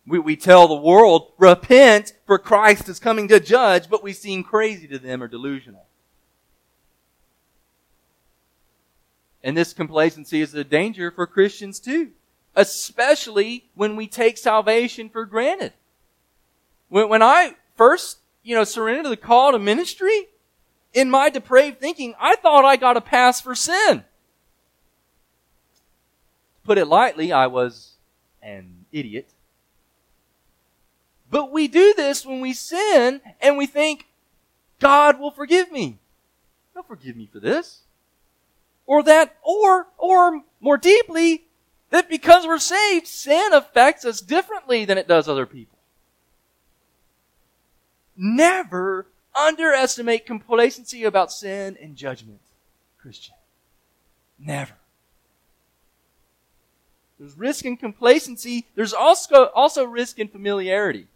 We, 0.07 0.19
we 0.19 0.37
tell 0.37 0.67
the 0.67 0.75
world, 0.75 1.33
repent, 1.39 2.13
for 2.27 2.39
Christ 2.39 2.89
is 2.89 2.99
coming 2.99 3.29
to 3.29 3.39
judge, 3.39 3.89
but 3.89 4.03
we 4.03 4.13
seem 4.13 4.43
crazy 4.43 4.89
to 4.89 4.99
them 4.99 5.23
or 5.23 5.29
delusional. 5.29 5.87
And 9.45 9.57
this 9.57 9.73
complacency 9.73 10.41
is 10.41 10.55
a 10.55 10.65
danger 10.65 11.13
for 11.13 11.27
Christians 11.27 11.79
too, 11.79 12.11
especially 12.57 13.67
when 13.75 13.95
we 13.95 14.09
take 14.09 14.39
salvation 14.39 15.09
for 15.09 15.25
granted. 15.25 15.73
When, 16.89 17.09
when 17.09 17.23
I 17.23 17.55
first, 17.77 18.19
you 18.43 18.57
know, 18.57 18.65
surrendered 18.65 19.05
to 19.05 19.11
the 19.11 19.17
call 19.17 19.53
to 19.53 19.59
ministry, 19.59 20.29
in 20.95 21.11
my 21.11 21.29
depraved 21.29 21.81
thinking, 21.81 22.15
I 22.19 22.37
thought 22.37 22.65
I 22.65 22.77
got 22.77 22.97
a 22.97 23.01
pass 23.01 23.41
for 23.41 23.55
sin 23.55 23.99
To 23.99 24.05
put 26.65 26.79
it 26.79 26.87
lightly, 26.87 27.33
I 27.33 27.49
was 27.49 27.95
an 28.41 28.87
idiot. 28.93 29.29
But 31.31 31.51
we 31.51 31.67
do 31.67 31.95
this 31.97 32.25
when 32.25 32.41
we 32.41 32.53
sin 32.53 33.21
and 33.41 33.59
we 33.59 33.67
think, 33.67 34.07
God 34.79 35.19
will 35.19 35.33
forgive 35.33 35.73
me. 35.73 35.99
He'll 36.73 36.85
forgive 36.85 37.17
me 37.17 37.29
for 37.31 37.41
this. 37.41 37.81
Or 38.87 39.03
that, 39.03 39.37
or, 39.43 39.89
or 39.99 40.43
more 40.61 40.77
deeply, 40.77 41.45
that 41.91 42.09
because 42.09 42.47
we're 42.47 42.59
saved, 42.59 43.07
sin 43.07 43.53
affects 43.53 44.05
us 44.05 44.21
differently 44.21 44.85
than 44.85 44.99
it 44.99 45.09
does 45.09 45.29
other 45.29 45.47
people. 45.47 45.79
Never 48.17 49.07
underestimate 49.35 50.27
complacency 50.27 51.05
about 51.05 51.33
sin 51.33 51.77
and 51.81 51.97
judgment, 51.97 52.41
Christian. 52.99 53.35
Never. 54.39 54.75
There's 57.19 57.37
risk 57.39 57.65
in 57.65 57.77
complacency. 57.77 58.67
There's 58.75 58.93
also, 58.93 59.47
also 59.55 59.85
risk 59.85 60.19
in 60.19 60.29
familiarity. 60.29 61.07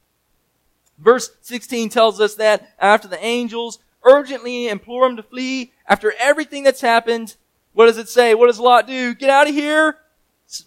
Verse 0.98 1.30
16 1.42 1.90
tells 1.90 2.20
us 2.20 2.34
that 2.36 2.74
after 2.78 3.08
the 3.08 3.22
angels 3.24 3.78
urgently 4.04 4.68
implore 4.68 5.06
him 5.06 5.16
to 5.16 5.22
flee, 5.22 5.72
after 5.86 6.12
everything 6.18 6.62
that's 6.64 6.80
happened, 6.80 7.36
what 7.72 7.86
does 7.86 7.98
it 7.98 8.08
say? 8.08 8.34
What 8.34 8.46
does 8.46 8.58
Lot 8.58 8.86
do? 8.86 9.14
Get 9.14 9.30
out 9.30 9.48
of 9.48 9.54
here! 9.54 9.98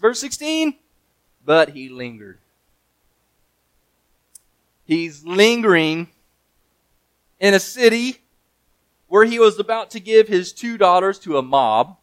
Verse 0.00 0.20
16. 0.20 0.74
But 1.44 1.70
he 1.70 1.88
lingered. 1.88 2.38
He's 4.84 5.24
lingering 5.24 6.08
in 7.42 7.54
a 7.54 7.60
city 7.60 8.20
where 9.08 9.24
he 9.24 9.38
was 9.38 9.58
about 9.58 9.90
to 9.90 10.00
give 10.00 10.28
his 10.28 10.52
two 10.52 10.78
daughters 10.78 11.18
to 11.18 11.36
a 11.36 11.42
mob. 11.42 11.98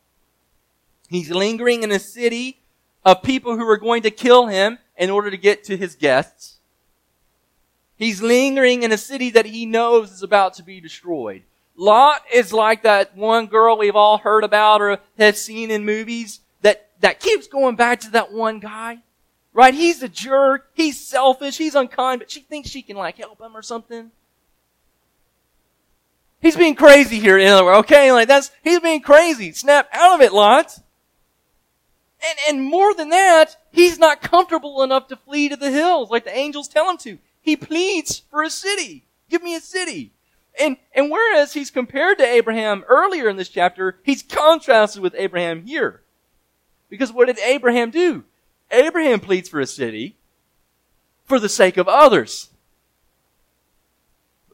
He's 1.08 1.32
lingering 1.32 1.82
in 1.82 1.92
a 1.92 1.98
city 1.98 2.60
of 3.04 3.24
people 3.24 3.58
who 3.58 3.68
are 3.68 3.78
going 3.78 4.04
to 4.04 4.12
kill 4.12 4.48
him 4.48 4.78
in 4.98 5.10
order 5.10 5.32
to 5.32 5.38
get 5.38 5.64
to 5.64 5.78
his 5.78 5.96
guests. 5.96 6.60
He's 7.98 8.22
lingering 8.22 8.84
in 8.84 8.92
a 8.92 8.98
city 8.98 9.30
that 9.32 9.46
he 9.46 9.66
knows 9.66 10.12
is 10.12 10.24
about 10.24 10.54
to 10.56 10.64
be 10.64 10.80
destroyed. 10.82 11.44
Lot 11.76 12.22
is 12.32 12.52
like 12.52 12.84
that 12.84 13.16
one 13.16 13.48
girl 13.48 13.78
we've 13.78 13.96
all 13.96 14.18
heard 14.18 14.44
about 14.44 14.82
or 14.82 15.00
have 15.18 15.38
seen 15.38 15.72
in 15.72 15.86
movies 15.86 16.42
that, 16.62 16.90
that 17.00 17.22
keeps 17.22 17.48
going 17.48 17.78
back 17.78 18.02
to 18.02 18.12
that 18.12 18.34
one 18.34 18.60
guy. 18.60 19.00
Right? 19.54 19.74
He's 19.74 20.04
a 20.04 20.10
jerk. 20.10 20.70
He's 20.74 21.00
selfish. 21.00 21.58
He's 21.58 21.76
unkind, 21.76 22.20
but 22.20 22.30
she 22.30 22.42
thinks 22.42 22.70
she 22.70 22.82
can 22.82 22.98
like 22.98 23.18
help 23.18 23.42
him 23.42 23.56
or 23.56 23.62
something. 23.62 24.12
He's 26.42 26.56
being 26.56 26.76
crazy 26.76 27.20
here, 27.20 27.38
in 27.38 27.48
other 27.48 27.66
words, 27.66 27.80
okay? 27.80 28.12
Like 28.12 28.28
that's, 28.28 28.52
he's 28.64 28.80
being 28.80 29.02
crazy. 29.02 29.52
Snap 29.52 29.90
out 29.92 30.16
of 30.16 30.22
it, 30.22 30.34
Lot. 30.34 30.80
And, 32.22 32.40
and 32.50 32.66
more 32.66 32.94
than 32.94 33.10
that, 33.10 33.56
he's 33.72 34.00
not 34.00 34.22
comfortable 34.22 34.84
enough 34.84 35.08
to 35.08 35.16
flee 35.16 35.50
to 35.50 35.56
the 35.56 35.72
hills 35.72 36.10
like 36.10 36.24
the 36.24 36.36
angels 36.36 36.68
tell 36.68 36.90
him 36.90 36.98
to. 37.00 37.20
He 37.42 37.56
pleads 37.56 38.24
for 38.30 38.44
a 38.44 38.50
city. 38.50 39.06
Give 39.30 39.44
me 39.44 39.56
a 39.56 39.62
city. 39.62 40.12
And, 40.60 40.78
and 40.94 41.10
whereas 41.10 41.54
he's 41.54 41.72
compared 41.72 42.18
to 42.18 42.26
Abraham 42.26 42.84
earlier 42.88 43.30
in 43.30 43.38
this 43.38 43.50
chapter, 43.50 44.00
he's 44.04 44.24
contrasted 44.24 45.02
with 45.02 45.16
Abraham 45.18 45.66
here. 45.66 46.02
Because 46.90 47.14
what 47.14 47.28
did 47.28 47.40
Abraham 47.40 47.92
do? 47.92 48.24
Abraham 48.72 49.20
pleads 49.20 49.50
for 49.50 49.60
a 49.60 49.68
city 49.68 50.16
for 51.26 51.40
the 51.40 51.50
sake 51.50 51.78
of 51.78 51.88
others. 51.88 52.49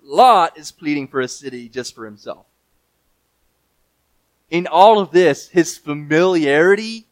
Lot 0.06 0.58
is 0.58 0.72
pleading 0.72 1.08
for 1.08 1.20
a 1.20 1.28
city 1.28 1.68
just 1.68 1.96
for 1.96 2.06
himself. 2.06 2.46
In 4.52 4.68
all 4.68 5.00
of 5.00 5.12
this, 5.12 5.48
his 5.48 5.78
familiarity 5.78 7.08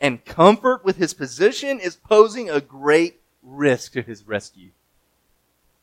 and 0.00 0.24
comfort 0.24 0.82
with 0.82 0.96
his 0.96 1.12
position 1.12 1.78
is 1.78 1.96
posing 1.96 2.48
a 2.48 2.60
great 2.60 3.20
risk 3.42 3.92
to 3.92 4.02
his 4.02 4.26
rescue. 4.26 4.70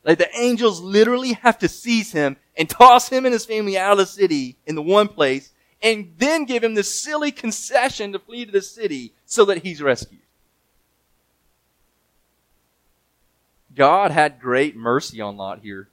Like 0.04 0.18
the 0.18 0.36
angels 0.36 0.80
literally 0.80 1.34
have 1.34 1.58
to 1.58 1.68
seize 1.68 2.10
him 2.10 2.36
and 2.56 2.68
toss 2.68 3.08
him 3.08 3.24
and 3.24 3.32
his 3.32 3.44
family 3.44 3.78
out 3.78 3.92
of 3.92 3.98
the 3.98 4.06
city 4.06 4.56
in 4.66 4.74
the 4.74 4.82
one 4.82 5.06
place 5.06 5.52
and 5.80 6.12
then 6.18 6.44
give 6.44 6.64
him 6.64 6.74
this 6.74 6.92
silly 6.92 7.30
concession 7.30 8.12
to 8.12 8.18
flee 8.18 8.44
to 8.44 8.50
the 8.50 8.62
city 8.62 9.12
so 9.26 9.44
that 9.44 9.62
he's 9.62 9.80
rescued. 9.80 10.22
God 13.76 14.10
had 14.10 14.40
great 14.40 14.74
mercy 14.74 15.20
on 15.20 15.36
Lot 15.36 15.60
here. 15.60 15.88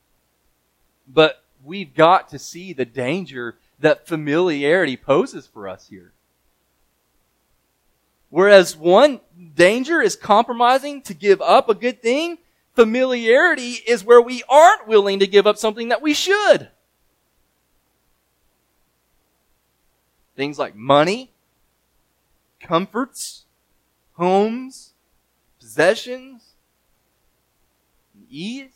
But 1.08 1.44
we've 1.64 1.94
got 1.94 2.30
to 2.30 2.40
see 2.40 2.74
the 2.74 2.86
danger 2.86 3.58
that 3.80 4.08
familiarity 4.08 4.98
poses 4.98 5.48
for 5.48 5.68
us 5.68 5.88
here. 5.88 6.14
Whereas 8.30 8.76
one 8.76 9.22
danger 9.56 10.02
is 10.02 10.16
compromising 10.16 11.02
to 11.04 11.14
give 11.14 11.42
up 11.42 11.70
a 11.70 11.76
good 11.76 12.02
thing, 12.02 12.40
Familiarity 12.76 13.82
is 13.88 14.04
where 14.04 14.22
we 14.22 14.44
aren't 14.50 14.86
willing 14.86 15.20
to 15.20 15.28
give 15.28 15.48
up 15.48 15.58
something 15.58 15.88
that 15.90 16.02
we 16.02 16.14
should. 16.14 16.68
Things 20.36 20.60
like 20.60 20.76
money, 20.76 21.32
comforts, 22.60 23.46
homes, 24.14 24.92
possessions, 25.58 26.56
ease. 28.30 28.75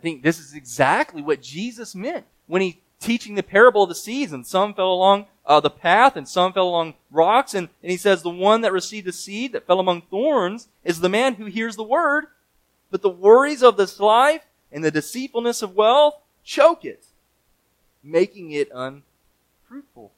I 0.00 0.02
think 0.02 0.22
this 0.22 0.38
is 0.38 0.54
exactly 0.54 1.20
what 1.20 1.42
Jesus 1.42 1.94
meant 1.94 2.24
when 2.46 2.62
he 2.62 2.80
teaching 3.00 3.34
the 3.34 3.42
parable 3.42 3.82
of 3.82 3.90
the 3.90 3.94
seeds, 3.94 4.32
and 4.32 4.46
some 4.46 4.72
fell 4.72 4.90
along 4.90 5.26
uh, 5.44 5.60
the 5.60 5.68
path, 5.68 6.16
and 6.16 6.26
some 6.26 6.54
fell 6.54 6.68
along 6.68 6.94
rocks. 7.10 7.52
And, 7.52 7.68
and 7.82 7.90
he 7.90 7.98
says, 7.98 8.22
The 8.22 8.30
one 8.30 8.62
that 8.62 8.72
received 8.72 9.06
the 9.06 9.12
seed 9.12 9.52
that 9.52 9.66
fell 9.66 9.78
among 9.78 10.00
thorns 10.00 10.68
is 10.84 11.00
the 11.00 11.10
man 11.10 11.34
who 11.34 11.44
hears 11.44 11.76
the 11.76 11.82
word, 11.82 12.28
but 12.90 13.02
the 13.02 13.10
worries 13.10 13.62
of 13.62 13.76
this 13.76 14.00
life 14.00 14.46
and 14.72 14.82
the 14.82 14.90
deceitfulness 14.90 15.60
of 15.60 15.76
wealth 15.76 16.14
choke 16.44 16.86
it, 16.86 17.04
making 18.02 18.52
it 18.52 18.70
unfruitful. 18.74 20.12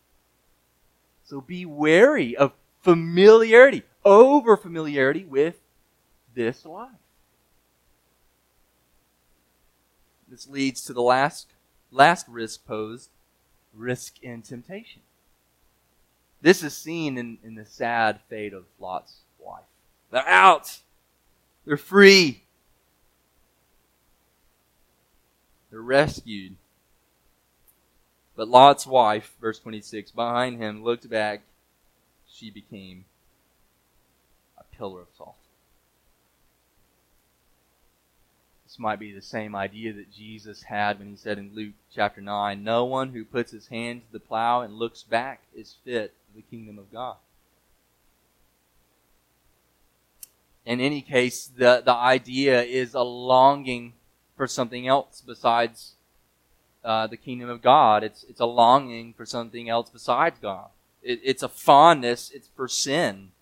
So 1.25 1.41
be 1.41 1.67
wary 1.67 2.37
of 2.37 2.53
familiarity, 2.83 3.83
over 4.05 4.57
familiarity 4.57 5.25
with 5.25 5.57
this 6.37 6.65
life. 6.65 7.02
This 10.33 10.49
leads 10.49 10.83
to 10.85 10.95
the 10.95 11.03
last 11.03 11.49
last 11.91 12.27
risk 12.27 12.65
posed 12.65 13.11
risk 13.75 14.15
in 14.23 14.41
temptation. 14.41 15.03
This 16.41 16.63
is 16.63 16.75
seen 16.75 17.19
in, 17.19 17.37
in 17.45 17.55
the 17.55 17.67
sad 17.67 18.19
fate 18.31 18.55
of 18.55 18.65
Lot's 18.81 19.19
wife. 19.39 19.67
They're 20.11 20.27
out. 20.27 20.79
They're 21.67 21.77
free. 21.77 22.45
They're 25.71 25.83
rescued. 25.83 26.57
But 28.35 28.49
Lot's 28.49 28.87
wife, 28.87 29.35
verse 29.39 29.59
26, 29.59 30.13
behind 30.13 30.57
him 30.57 30.83
looked 30.83 31.11
back. 31.11 31.43
She 32.27 32.51
became 32.51 33.05
a 34.57 34.65
pillar 34.75 35.03
of 35.03 35.09
salt. 35.15 35.37
This 38.73 38.79
might 38.79 38.99
be 38.99 39.13
the 39.13 39.21
same 39.21 39.55
idea 39.55 39.93
that 39.93 40.11
Jesus 40.11 40.63
had 40.63 40.99
when 40.99 41.11
he 41.11 41.17
said 41.17 41.37
in 41.37 41.55
Luke 41.55 41.75
chapter 41.95 42.23
9, 42.23 42.65
No 42.65 42.87
one 42.87 43.11
who 43.11 43.23
puts 43.23 43.53
his 43.53 43.67
hand 43.67 44.01
to 44.01 44.13
the 44.15 44.19
plow 44.19 44.63
and 44.63 44.79
looks 44.79 45.03
back 45.03 45.43
is 45.55 45.77
fit 45.85 46.15
for 46.27 46.37
the 46.37 46.43
kingdom 46.51 46.79
of 46.79 46.91
God. 46.91 47.17
In 50.65 50.81
any 50.81 51.03
case, 51.03 51.47
the, 51.55 51.83
the 51.85 51.93
idea 51.93 52.63
is 52.63 52.95
a 52.95 53.03
longing 53.03 53.93
for 54.39 54.47
something 54.47 54.89
else 54.89 55.21
besides 55.21 55.93
uh, 56.83 57.07
the 57.07 57.19
kingdom 57.19 57.51
of 57.51 57.61
God. 57.61 58.03
It's, 58.03 58.25
it's 58.25 58.41
a 58.41 58.47
longing 58.47 59.13
for 59.13 59.27
something 59.27 59.69
else 59.69 59.91
besides 59.91 60.39
God. 60.41 60.71
It, 61.03 61.21
it's 61.23 61.43
a 61.43 61.49
fondness, 61.51 62.31
it's 62.31 62.49
for 62.57 62.69
sin 62.69 63.33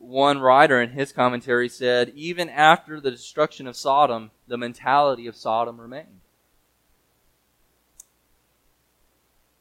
one 0.00 0.38
writer 0.38 0.80
in 0.80 0.90
his 0.90 1.12
commentary 1.12 1.68
said, 1.68 2.10
even 2.16 2.48
after 2.48 2.98
the 3.00 3.10
destruction 3.10 3.66
of 3.66 3.76
Sodom, 3.76 4.30
the 4.48 4.56
mentality 4.56 5.26
of 5.26 5.36
Sodom 5.36 5.78
remained. 5.78 6.20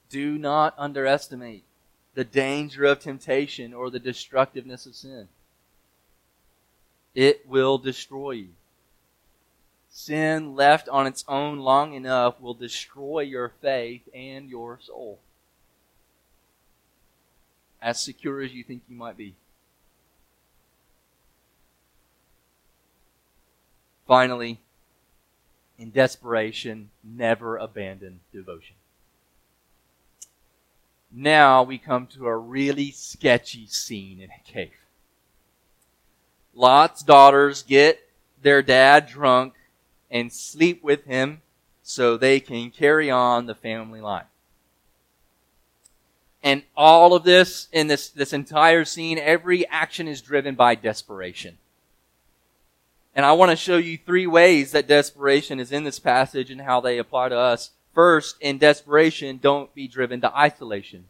Do 0.10 0.38
not 0.38 0.74
underestimate 0.78 1.66
the 2.16 2.24
danger 2.24 2.86
of 2.86 3.00
temptation 3.00 3.74
or 3.74 3.90
the 3.90 4.00
destructiveness 4.00 4.86
of 4.86 4.96
sin. 4.96 5.28
It 7.14 7.48
will 7.48 7.78
destroy 7.78 8.32
you. 8.32 8.50
Sin 9.92 10.56
left 10.56 10.88
on 10.88 11.06
its 11.06 11.26
own 11.28 11.60
long 11.60 11.94
enough 11.94 12.40
will 12.40 12.54
destroy 12.54 13.22
your 13.22 13.50
faith 13.62 14.08
and 14.14 14.50
your 14.50 14.80
soul. 14.82 15.20
As 17.82 18.02
secure 18.02 18.42
as 18.42 18.54
you 18.54 18.64
think 18.64 18.84
you 18.88 18.96
might 18.96 19.18
be. 19.18 19.36
Finally, 24.10 24.58
in 25.78 25.92
desperation, 25.92 26.90
never 27.04 27.58
abandon 27.58 28.20
devotion. 28.34 28.76
Now 31.12 31.62
we 31.62 31.78
come 31.78 32.08
to 32.08 32.26
a 32.26 32.36
really 32.36 32.90
sketchy 32.90 33.68
scene 33.68 34.20
in 34.20 34.32
a 34.32 34.52
cave. 34.52 34.74
Lot's 36.56 37.04
daughters 37.04 37.62
get 37.62 38.00
their 38.42 38.64
dad 38.64 39.06
drunk 39.06 39.54
and 40.10 40.34
sleep 40.34 40.84
with 40.84 41.06
him 41.06 41.44
so 41.84 42.18
they 42.18 42.40
can 42.40 42.72
carry 42.72 43.12
on 43.12 43.46
the 43.46 43.54
family 43.54 44.02
life. 44.02 44.26
And 46.42 46.64
all 46.76 47.14
of 47.14 47.24
this 47.24 47.68
in 47.72 47.86
this, 47.86 48.10
this 48.10 48.34
entire 48.34 48.86
scene, 48.86 49.20
every 49.20 49.68
action 49.68 50.08
is 50.08 50.20
driven 50.20 50.56
by 50.56 50.74
desperation. 50.74 51.60
And 53.16 53.26
I 53.26 53.34
want 53.34 53.52
to 53.52 53.56
show 53.56 53.78
you 53.78 53.98
three 53.98 54.28
ways 54.28 54.72
that 54.72 54.88
desperation 54.88 55.60
is 55.60 55.72
in 55.72 55.84
this 55.84 56.00
passage 56.00 56.52
and 56.52 56.62
how 56.62 56.80
they 56.80 56.98
apply 56.98 57.30
to 57.30 57.38
us. 57.38 57.72
First, 57.94 58.38
in 58.40 58.58
desperation, 58.58 59.40
don't 59.42 59.74
be 59.74 59.88
driven 59.88 60.22
to 60.22 60.38
isolation. 60.38 61.06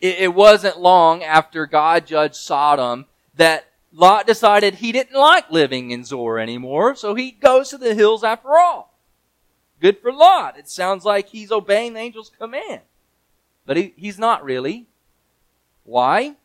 It, 0.00 0.18
it 0.18 0.34
wasn't 0.34 0.78
long 0.78 1.22
after 1.22 1.66
God 1.66 2.06
judged 2.06 2.36
Sodom 2.36 3.06
that 3.34 3.66
Lot 3.92 4.26
decided 4.26 4.76
he 4.76 4.92
didn't 4.92 5.18
like 5.18 5.50
living 5.50 5.90
in 5.90 6.04
Zoar 6.04 6.38
anymore, 6.38 6.94
so 6.94 7.14
he 7.14 7.30
goes 7.30 7.70
to 7.70 7.78
the 7.78 7.94
hills 7.94 8.24
after 8.24 8.56
all. 8.56 8.94
Good 9.80 9.98
for 9.98 10.12
Lot. 10.12 10.58
It 10.58 10.68
sounds 10.68 11.04
like 11.04 11.28
he's 11.28 11.50
obeying 11.50 11.94
the 11.94 12.00
angel's 12.00 12.30
command. 12.38 12.82
But 13.66 13.76
he, 13.76 13.94
he's 13.96 14.18
not 14.18 14.44
really. 14.44 14.86
Why? 15.84 16.36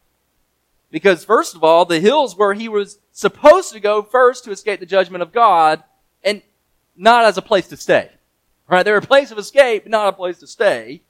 Because 0.90 1.26
first 1.26 1.56
of 1.56 1.64
all, 1.64 1.86
the 1.86 2.00
hills 2.00 2.38
where 2.38 2.54
he 2.54 2.70
was 2.70 3.00
supposed 3.12 3.74
to 3.74 3.80
go 3.80 4.02
first 4.02 4.44
to 4.44 4.52
escape 4.52 4.80
the 4.80 4.86
judgment 4.86 5.22
of 5.22 5.34
God 5.34 5.84
and 6.24 6.42
not 6.96 7.26
as 7.26 7.38
a 7.38 7.42
place 7.42 7.68
to 7.70 7.78
stay. 7.78 8.10
Right? 8.68 8.84
They're 8.84 8.98
a 8.98 9.02
place 9.02 9.32
of 9.32 9.38
escape, 9.38 9.88
not 9.88 10.10
a 10.10 10.14
place 10.14 10.40
to 10.40 10.48
stay. 10.48 11.02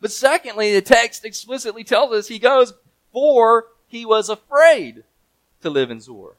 But 0.00 0.12
secondly, 0.12 0.72
the 0.74 0.80
text 0.80 1.24
explicitly 1.24 1.84
tells 1.84 2.12
us 2.12 2.28
he 2.28 2.38
goes 2.38 2.72
for 3.12 3.66
he 3.86 4.06
was 4.06 4.28
afraid 4.28 5.04
to 5.62 5.70
live 5.70 5.90
in 5.90 6.00
Zoar. 6.00 6.36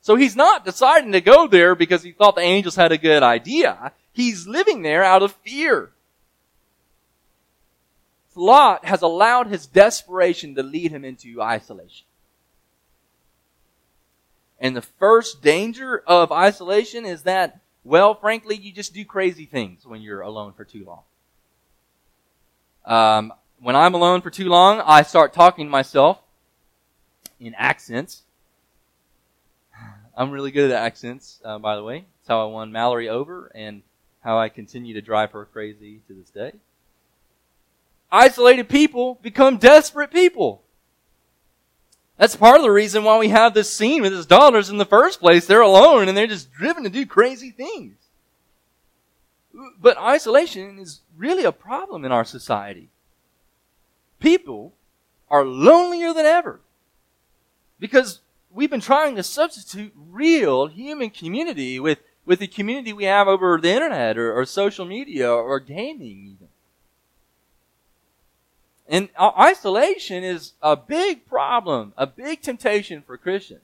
So 0.00 0.16
he's 0.16 0.36
not 0.36 0.64
deciding 0.64 1.12
to 1.12 1.20
go 1.20 1.46
there 1.46 1.74
because 1.74 2.02
he 2.02 2.12
thought 2.12 2.34
the 2.34 2.42
angels 2.42 2.76
had 2.76 2.92
a 2.92 2.98
good 2.98 3.22
idea. 3.22 3.92
He's 4.12 4.46
living 4.46 4.82
there 4.82 5.02
out 5.02 5.22
of 5.22 5.32
fear. 5.32 5.92
Lot 8.34 8.84
has 8.84 9.02
allowed 9.02 9.48
his 9.48 9.66
desperation 9.66 10.54
to 10.54 10.62
lead 10.62 10.90
him 10.90 11.04
into 11.04 11.42
isolation. 11.42 12.06
And 14.58 14.76
the 14.76 14.82
first 14.82 15.42
danger 15.42 16.02
of 16.06 16.30
isolation 16.30 17.04
is 17.04 17.24
that, 17.24 17.60
well, 17.84 18.14
frankly, 18.14 18.56
you 18.56 18.72
just 18.72 18.94
do 18.94 19.04
crazy 19.04 19.44
things 19.44 19.84
when 19.84 20.00
you're 20.00 20.20
alone 20.20 20.52
for 20.52 20.64
too 20.64 20.84
long. 20.84 21.02
Um, 22.84 23.32
when 23.60 23.76
I'm 23.76 23.94
alone 23.94 24.22
for 24.22 24.30
too 24.30 24.48
long, 24.48 24.80
I 24.80 25.02
start 25.02 25.32
talking 25.32 25.66
to 25.66 25.70
myself 25.70 26.20
in 27.40 27.54
accents. 27.54 28.22
I'm 30.16 30.30
really 30.30 30.52
good 30.52 30.70
at 30.70 30.82
accents, 30.82 31.40
uh, 31.44 31.58
by 31.58 31.76
the 31.76 31.82
way. 31.82 32.04
It's 32.20 32.28
how 32.28 32.46
I 32.46 32.50
won 32.50 32.72
Mallory 32.72 33.08
over 33.08 33.50
and 33.54 33.82
how 34.20 34.38
I 34.38 34.48
continue 34.48 34.94
to 34.94 35.02
drive 35.02 35.32
her 35.32 35.44
crazy 35.44 36.00
to 36.06 36.14
this 36.14 36.30
day 36.30 36.52
isolated 38.12 38.68
people 38.68 39.18
become 39.22 39.56
desperate 39.56 40.12
people. 40.12 40.62
That's 42.18 42.36
part 42.36 42.56
of 42.56 42.62
the 42.62 42.70
reason 42.70 43.02
why 43.02 43.18
we 43.18 43.30
have 43.30 43.54
this 43.54 43.72
scene 43.72 44.02
with 44.02 44.12
his 44.12 44.26
daughters 44.26 44.68
in 44.68 44.76
the 44.76 44.84
first 44.84 45.18
place. 45.18 45.46
They're 45.46 45.62
alone 45.62 46.06
and 46.06 46.16
they're 46.16 46.26
just 46.26 46.52
driven 46.52 46.84
to 46.84 46.90
do 46.90 47.06
crazy 47.06 47.50
things. 47.50 47.96
But 49.80 49.98
isolation 49.98 50.78
is 50.78 51.00
really 51.16 51.44
a 51.44 51.52
problem 51.52 52.04
in 52.04 52.12
our 52.12 52.24
society. 52.24 52.90
People 54.20 54.74
are 55.28 55.44
lonelier 55.44 56.12
than 56.12 56.26
ever 56.26 56.60
because 57.80 58.20
we've 58.52 58.70
been 58.70 58.80
trying 58.80 59.16
to 59.16 59.22
substitute 59.22 59.92
real 59.96 60.68
human 60.68 61.10
community 61.10 61.80
with, 61.80 61.98
with 62.24 62.38
the 62.38 62.46
community 62.46 62.92
we 62.92 63.04
have 63.04 63.26
over 63.26 63.58
the 63.60 63.72
internet 63.72 64.16
or, 64.16 64.32
or 64.32 64.44
social 64.44 64.84
media 64.84 65.28
or 65.28 65.58
gaming. 65.58 66.38
And 68.92 69.08
isolation 69.18 70.22
is 70.22 70.52
a 70.60 70.76
big 70.76 71.26
problem, 71.26 71.94
a 71.96 72.06
big 72.06 72.42
temptation 72.42 73.00
for 73.00 73.16
Christians. 73.16 73.62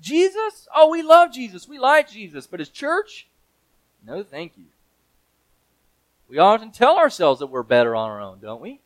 Jesus? 0.00 0.66
Oh, 0.74 0.88
we 0.88 1.02
love 1.02 1.30
Jesus. 1.30 1.68
We 1.68 1.78
like 1.78 2.10
Jesus. 2.10 2.46
But 2.46 2.60
his 2.60 2.70
church? 2.70 3.26
No, 4.04 4.22
thank 4.22 4.52
you. 4.56 4.64
We 6.26 6.38
often 6.38 6.70
tell 6.70 6.96
ourselves 6.96 7.40
that 7.40 7.48
we're 7.48 7.62
better 7.62 7.94
on 7.94 8.08
our 8.08 8.22
own, 8.22 8.38
don't 8.40 8.62
we? 8.62 8.80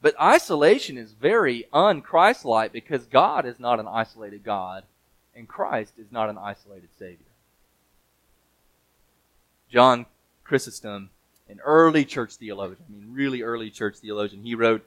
But 0.00 0.14
isolation 0.20 0.96
is 0.96 1.10
very 1.10 1.66
unchristlike 1.74 2.70
because 2.70 3.06
God 3.06 3.44
is 3.44 3.58
not 3.58 3.80
an 3.80 3.88
isolated 3.88 4.44
God 4.44 4.84
and 5.34 5.48
Christ 5.48 5.94
is 5.98 6.12
not 6.12 6.30
an 6.30 6.38
isolated 6.38 6.90
Savior. 6.96 7.18
John 9.68 10.06
Chrysostom, 10.44 11.10
an 11.48 11.60
early 11.64 12.04
church 12.04 12.34
theologian, 12.34 12.78
I 12.88 12.92
mean, 12.92 13.12
really 13.12 13.42
early 13.42 13.70
church 13.70 13.96
theologian, 13.96 14.42
he 14.42 14.54
wrote, 14.54 14.86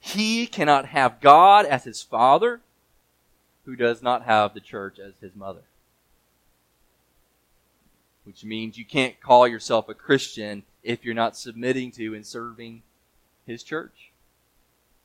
He 0.00 0.46
cannot 0.46 0.86
have 0.86 1.20
God 1.20 1.66
as 1.66 1.84
his 1.84 2.02
father 2.02 2.60
who 3.64 3.76
does 3.76 4.02
not 4.02 4.24
have 4.24 4.54
the 4.54 4.60
church 4.60 4.98
as 4.98 5.14
his 5.20 5.34
mother. 5.34 5.62
Which 8.24 8.44
means 8.44 8.78
you 8.78 8.84
can't 8.84 9.20
call 9.20 9.48
yourself 9.48 9.88
a 9.88 9.94
Christian 9.94 10.62
if 10.82 11.04
you're 11.04 11.14
not 11.14 11.36
submitting 11.36 11.90
to 11.92 12.14
and 12.14 12.26
serving 12.26 12.82
his 13.46 13.62
church. 13.62 14.10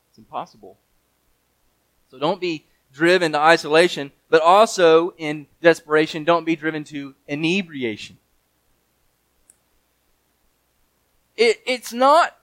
It's 0.10 0.18
impossible. 0.18 0.78
So 2.12 2.20
don't 2.20 2.40
be 2.40 2.66
driven 2.94 3.32
to 3.32 3.40
isolation, 3.40 4.12
but 4.30 4.42
also 4.42 5.14
in 5.18 5.48
desperation, 5.62 6.24
don't 6.24 6.46
be 6.46 6.56
driven 6.56 6.84
to 6.86 7.16
inebriation. 7.28 8.18
It, 11.36 11.62
it's 11.66 11.94
not 11.94 12.38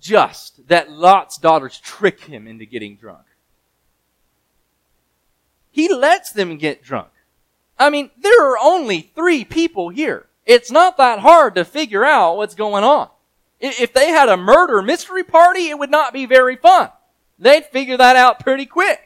just 0.00 0.66
that 0.68 0.90
Lot's 0.90 1.36
daughters 1.36 1.78
trick 1.78 2.20
him 2.20 2.46
into 2.46 2.64
getting 2.64 2.96
drunk. 2.96 3.24
He 5.70 5.92
lets 5.92 6.32
them 6.32 6.56
get 6.56 6.82
drunk. 6.82 7.10
I 7.78 7.90
mean, 7.90 8.10
there 8.20 8.50
are 8.50 8.58
only 8.60 9.10
three 9.14 9.44
people 9.44 9.88
here. 9.88 10.26
It's 10.46 10.70
not 10.70 10.96
that 10.96 11.20
hard 11.20 11.54
to 11.54 11.64
figure 11.64 12.04
out 12.04 12.36
what's 12.36 12.54
going 12.54 12.84
on. 12.84 13.08
If 13.60 13.92
they 13.92 14.08
had 14.08 14.28
a 14.28 14.36
murder 14.36 14.82
mystery 14.82 15.22
party, 15.22 15.68
it 15.68 15.78
would 15.78 15.90
not 15.90 16.12
be 16.12 16.26
very 16.26 16.56
fun. 16.56 16.90
They'd 17.38 17.66
figure 17.66 17.96
that 17.96 18.16
out 18.16 18.40
pretty 18.40 18.66
quick. 18.66 19.00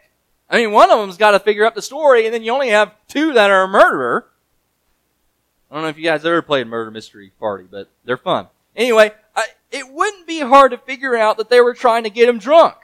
I 0.49 0.59
mean, 0.59 0.73
one 0.73 0.90
of 0.90 0.99
them's 0.99 1.16
got 1.16 1.33
to 1.33 1.40
figure 1.40 1.66
out 1.66 1.75
the 1.75 1.83
story, 1.83 2.25
and 2.25 2.35
then 2.35 2.42
you 2.42 2.53
only 2.53 2.68
have 2.68 2.94
two 3.09 3.33
that 3.33 3.51
are 3.51 3.64
a 3.64 3.68
murderer. 3.68 4.27
I 5.70 5.75
don't 5.75 5.83
know 5.83 5.88
if 5.88 5.97
you 5.97 6.05
guys 6.05 6.25
ever 6.25 6.42
played 6.42 6.66
Murder 6.66 6.90
Mystery 6.90 7.33
Party, 7.40 7.66
but 7.68 7.88
they're 8.05 8.16
fun. 8.16 8.47
Anyway, 8.77 9.12
it 9.75 9.93
wouldn't 9.93 10.25
be 10.25 10.39
hard 10.39 10.71
to 10.71 10.79
figure 10.79 11.17
out 11.17 11.37
that 11.37 11.51
they 11.51 11.61
were 11.61 11.75
trying 11.75 12.05
to 12.05 12.11
get 12.11 12.29
him 12.29 12.39
drunk. 12.39 12.77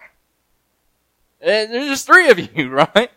And 1.41 1.73
there's 1.73 1.89
just 1.89 2.05
three 2.05 2.29
of 2.31 2.39
you, 2.39 2.69
right? 2.95 3.13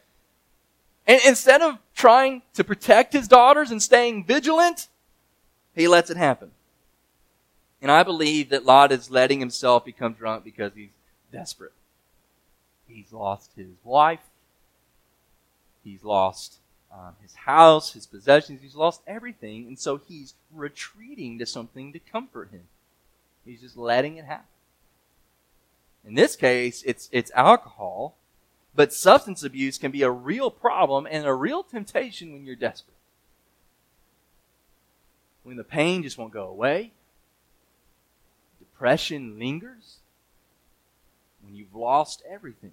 And 1.08 1.20
instead 1.26 1.64
of 1.64 1.80
trying 1.96 2.44
to 2.54 2.64
protect 2.64 3.14
his 3.14 3.28
daughters 3.28 3.72
and 3.72 3.82
staying 3.82 4.26
vigilant, 4.26 4.90
he 5.74 5.88
lets 5.88 6.12
it 6.12 6.18
happen. 6.18 6.52
And 7.82 7.90
I 7.90 8.04
believe 8.04 8.50
that 8.50 8.64
Lot 8.64 8.92
is 8.92 9.10
letting 9.10 9.40
himself 9.40 9.84
become 9.84 10.14
drunk 10.14 10.44
because 10.44 10.74
he's 10.76 10.92
desperate. 11.32 11.74
He's 12.88 13.12
lost 13.12 13.54
his 13.58 13.74
wife. 13.84 14.22
He's 15.84 16.04
lost 16.04 16.58
um, 16.94 17.16
his 17.24 17.34
house, 17.34 17.94
his 17.94 18.06
possessions. 18.06 18.62
He's 18.62 18.76
lost 18.76 19.02
everything. 19.08 19.66
And 19.66 19.80
so 19.80 19.98
he's 19.98 20.36
retreating 20.54 21.40
to 21.40 21.48
something 21.48 21.92
to 21.92 22.00
comfort 22.00 22.52
him. 22.52 22.68
He's 23.46 23.62
just 23.62 23.78
letting 23.78 24.18
it 24.18 24.26
happen. 24.26 24.46
In 26.06 26.16
this 26.16 26.36
case, 26.36 26.84
it's, 26.86 27.10
it's 27.12 27.32
alcohol, 27.34 28.16
but 28.76 28.94
substance 28.94 29.44
abuse 29.44 29.78
can 29.78 29.92
be 29.92 30.02
a 30.02 30.12
real 30.12 30.52
problem 30.52 31.08
and 31.10 31.26
a 31.26 31.34
real 31.34 31.64
temptation 31.64 32.34
when 32.34 32.46
you're 32.46 32.56
desperate. 32.56 32.98
When 35.44 35.58
the 35.58 35.64
pain 35.64 36.04
just 36.04 36.18
won't 36.18 36.34
go 36.34 36.48
away, 36.48 36.92
depression 38.60 39.38
lingers, 39.40 39.98
when 41.42 41.56
you've 41.56 41.76
lost 41.76 42.24
everything. 42.30 42.72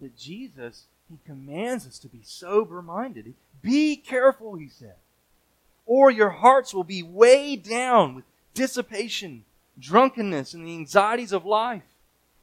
But 0.00 0.16
Jesus, 0.16 0.84
He 1.10 1.18
commands 1.26 1.86
us 1.86 1.98
to 2.00 2.08
be 2.08 2.20
sober 2.22 2.82
minded. 2.82 3.34
Be 3.62 3.96
careful, 3.96 4.54
He 4.54 4.68
said, 4.68 4.96
or 5.86 6.10
your 6.10 6.30
hearts 6.30 6.72
will 6.72 6.84
be 6.84 7.02
weighed 7.02 7.62
down 7.62 8.14
with 8.14 8.24
dissipation, 8.54 9.44
drunkenness, 9.78 10.54
and 10.54 10.66
the 10.66 10.74
anxieties 10.74 11.32
of 11.32 11.44
life. 11.44 11.82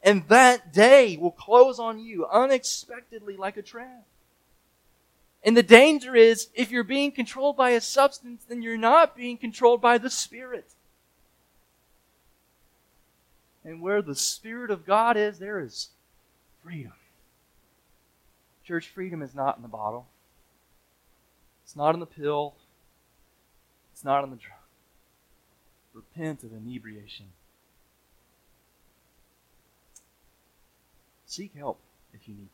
And 0.04 0.28
that 0.28 0.74
day 0.74 1.18
will 1.18 1.32
close 1.32 1.80
on 1.80 2.00
you 2.00 2.26
unexpectedly 2.26 3.38
like 3.38 3.58
a 3.58 3.62
trap. 3.62 4.06
And 5.44 5.58
the 5.58 5.64
danger 5.64 6.16
is 6.16 6.50
if 6.54 6.72
you're 6.72 6.84
being 6.84 7.12
controlled 7.12 7.58
by 7.58 7.72
a 7.72 7.82
substance, 7.82 8.44
then 8.48 8.62
you're 8.62 8.78
not 8.78 9.16
being 9.16 9.38
controlled 9.38 9.82
by 9.82 9.98
the 9.98 10.10
Spirit. 10.10 10.72
And 13.64 13.82
where 13.82 14.02
the 14.02 14.16
Spirit 14.16 14.72
of 14.72 14.86
God 14.86 15.18
is, 15.18 15.40
there 15.40 15.60
is 15.60 15.90
freedom. 16.64 16.94
Church 18.66 18.88
freedom 18.88 19.22
is 19.22 19.34
not 19.34 19.58
in 19.58 19.64
the 19.64 19.68
bottle. 19.68 20.08
It's 21.64 21.76
not 21.76 21.94
in 21.94 22.00
the 22.00 22.06
pill. 22.06 22.56
It's 23.94 24.04
not 24.04 24.24
in 24.24 24.32
the 24.32 24.36
drug. 24.36 24.61
Repent 25.94 26.44
of 26.44 26.54
inebriation. 26.54 27.28
Seek 31.26 31.56
help 31.56 31.80
if 32.14 32.28
you 32.28 32.34
need 32.34 32.44
to. 32.44 32.50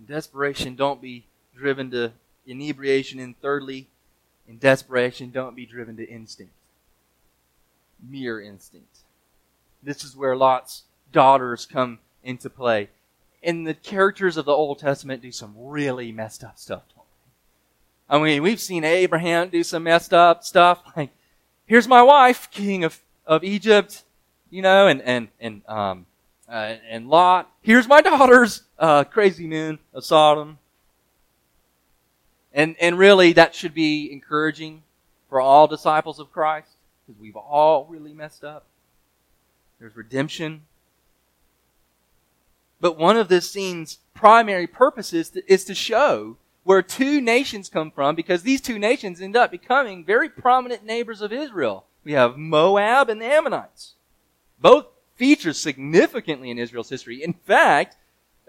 In 0.00 0.06
desperation, 0.06 0.76
don't 0.76 1.00
be 1.00 1.26
driven 1.56 1.90
to 1.92 2.12
inebriation. 2.46 3.18
And 3.18 3.40
thirdly, 3.40 3.88
in 4.48 4.58
desperation, 4.58 5.30
don't 5.30 5.56
be 5.56 5.66
driven 5.66 5.96
to 5.96 6.08
instinct. 6.08 6.52
Mere 8.00 8.40
instinct. 8.40 8.98
This 9.82 10.04
is 10.04 10.16
where 10.16 10.36
Lot's 10.36 10.82
daughters 11.12 11.66
come 11.66 12.00
into 12.22 12.50
play. 12.50 12.90
And 13.42 13.66
the 13.66 13.74
characters 13.74 14.36
of 14.36 14.44
the 14.44 14.52
Old 14.52 14.78
Testament 14.78 15.22
do 15.22 15.32
some 15.32 15.54
really 15.56 16.12
messed 16.12 16.44
up 16.44 16.58
stuff. 16.58 16.82
I 18.08 18.18
mean, 18.18 18.42
we've 18.42 18.60
seen 18.60 18.84
Abraham 18.84 19.48
do 19.48 19.64
some 19.64 19.82
messed 19.82 20.14
up 20.14 20.44
stuff. 20.44 20.80
Like, 20.96 21.10
here's 21.66 21.88
my 21.88 22.02
wife, 22.02 22.48
king 22.50 22.84
of, 22.84 23.00
of 23.26 23.42
Egypt, 23.42 24.04
you 24.48 24.62
know, 24.62 24.86
and, 24.86 25.02
and, 25.02 25.28
and, 25.40 25.62
um, 25.66 26.06
uh, 26.48 26.76
and 26.88 27.08
Lot. 27.08 27.50
Here's 27.62 27.88
my 27.88 28.00
daughters, 28.00 28.62
uh, 28.78 29.02
crazy 29.04 29.48
men 29.48 29.80
of 29.92 30.04
Sodom. 30.04 30.58
And, 32.52 32.76
and 32.80 32.96
really, 32.96 33.32
that 33.32 33.54
should 33.54 33.74
be 33.74 34.10
encouraging 34.12 34.84
for 35.28 35.40
all 35.40 35.66
disciples 35.66 36.20
of 36.20 36.32
Christ, 36.32 36.68
because 37.04 37.20
we've 37.20 37.36
all 37.36 37.86
really 37.86 38.14
messed 38.14 38.44
up. 38.44 38.66
There's 39.80 39.96
redemption. 39.96 40.62
But 42.80 42.96
one 42.96 43.16
of 43.16 43.28
this 43.28 43.50
scene's 43.50 43.98
primary 44.14 44.68
purposes 44.68 45.36
is 45.48 45.64
to 45.64 45.74
show 45.74 46.36
where 46.66 46.82
two 46.82 47.20
nations 47.20 47.68
come 47.68 47.92
from 47.92 48.16
because 48.16 48.42
these 48.42 48.60
two 48.60 48.76
nations 48.76 49.20
end 49.20 49.36
up 49.36 49.52
becoming 49.52 50.04
very 50.04 50.28
prominent 50.28 50.84
neighbors 50.84 51.20
of 51.20 51.32
Israel. 51.32 51.86
We 52.02 52.10
have 52.10 52.36
Moab 52.36 53.08
and 53.08 53.22
the 53.22 53.26
Ammonites. 53.26 53.94
Both 54.60 54.86
feature 55.14 55.52
significantly 55.52 56.50
in 56.50 56.58
Israel's 56.58 56.90
history. 56.90 57.22
In 57.22 57.34
fact, 57.34 57.96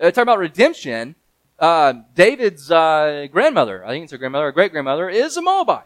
uh, 0.01 0.05
talking 0.05 0.23
about 0.23 0.39
redemption, 0.39 1.13
uh, 1.59 1.93
David's 2.15 2.71
uh, 2.71 3.27
grandmother, 3.31 3.85
I 3.85 3.89
think 3.89 4.05
it's 4.05 4.11
her 4.13 4.17
grandmother 4.17 4.47
or 4.47 4.51
great 4.51 4.71
grandmother, 4.71 5.07
is 5.07 5.37
a 5.37 5.41
Moabite. 5.43 5.85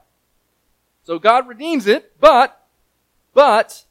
So 1.03 1.19
God 1.19 1.49
redeems 1.49 1.85
it, 1.85 2.13
but, 2.21 2.65
but, 3.33 3.83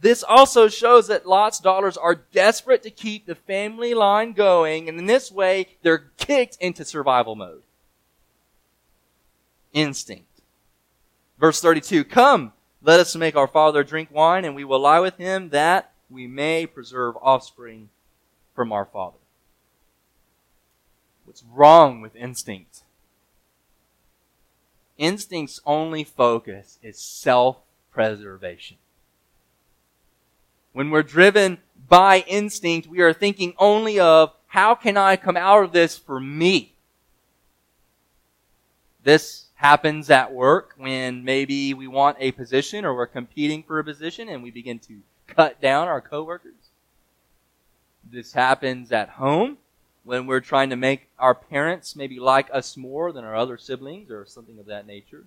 this 0.00 0.22
also 0.22 0.68
shows 0.68 1.08
that 1.08 1.26
Lot's 1.26 1.58
daughters 1.58 1.96
are 1.96 2.14
desperate 2.14 2.82
to 2.84 2.90
keep 2.90 3.26
the 3.26 3.34
family 3.34 3.94
line 3.94 4.32
going, 4.32 4.88
and 4.88 4.98
in 4.98 5.06
this 5.06 5.32
way, 5.32 5.66
they're 5.82 6.10
kicked 6.16 6.56
into 6.60 6.84
survival 6.84 7.34
mode. 7.34 7.62
Instinct. 9.72 10.24
Verse 11.38 11.60
32, 11.60 12.04
Come, 12.04 12.52
let 12.82 13.00
us 13.00 13.16
make 13.16 13.36
our 13.36 13.48
father 13.48 13.82
drink 13.82 14.10
wine, 14.12 14.44
and 14.44 14.54
we 14.54 14.64
will 14.64 14.80
lie 14.80 15.00
with 15.00 15.16
him, 15.16 15.50
that 15.50 15.92
we 16.08 16.26
may 16.26 16.66
preserve 16.66 17.16
offspring 17.20 17.88
from 18.54 18.72
our 18.72 18.84
father. 18.84 19.18
What's 21.24 21.44
wrong 21.52 22.00
with 22.00 22.16
instinct? 22.16 22.82
Instinct's 24.96 25.60
only 25.66 26.02
focus 26.02 26.78
is 26.82 26.98
self-preservation. 26.98 28.78
When 30.72 30.90
we're 30.90 31.02
driven 31.02 31.58
by 31.88 32.24
instinct, 32.26 32.86
we 32.86 33.00
are 33.00 33.12
thinking 33.12 33.54
only 33.58 33.98
of 33.98 34.32
how 34.48 34.74
can 34.74 34.96
I 34.96 35.16
come 35.16 35.36
out 35.36 35.64
of 35.64 35.72
this 35.72 35.96
for 35.96 36.20
me? 36.20 36.72
This 39.02 39.46
happens 39.54 40.10
at 40.10 40.32
work 40.32 40.74
when 40.76 41.24
maybe 41.24 41.74
we 41.74 41.86
want 41.86 42.16
a 42.20 42.32
position 42.32 42.84
or 42.84 42.94
we're 42.94 43.06
competing 43.06 43.62
for 43.62 43.78
a 43.78 43.84
position 43.84 44.28
and 44.28 44.42
we 44.42 44.50
begin 44.50 44.78
to 44.78 45.00
cut 45.26 45.60
down 45.60 45.88
our 45.88 46.00
coworkers. 46.00 46.54
This 48.10 48.32
happens 48.32 48.92
at 48.92 49.10
home 49.10 49.58
when 50.04 50.26
we're 50.26 50.40
trying 50.40 50.70
to 50.70 50.76
make 50.76 51.08
our 51.18 51.34
parents 51.34 51.94
maybe 51.94 52.18
like 52.18 52.48
us 52.52 52.76
more 52.76 53.12
than 53.12 53.24
our 53.24 53.36
other 53.36 53.58
siblings 53.58 54.10
or 54.10 54.24
something 54.24 54.58
of 54.58 54.66
that 54.66 54.86
nature. 54.86 55.24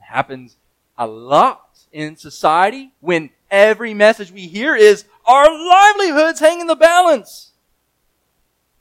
It 0.00 0.04
happens 0.04 0.56
a 0.98 1.06
lot 1.06 1.68
in 1.92 2.16
society 2.16 2.92
when 3.00 3.30
every 3.54 3.94
message 3.94 4.32
we 4.32 4.48
hear 4.48 4.74
is 4.74 5.04
our 5.24 5.46
livelihoods 5.46 6.40
hang 6.40 6.60
in 6.60 6.66
the 6.66 6.74
balance. 6.74 7.52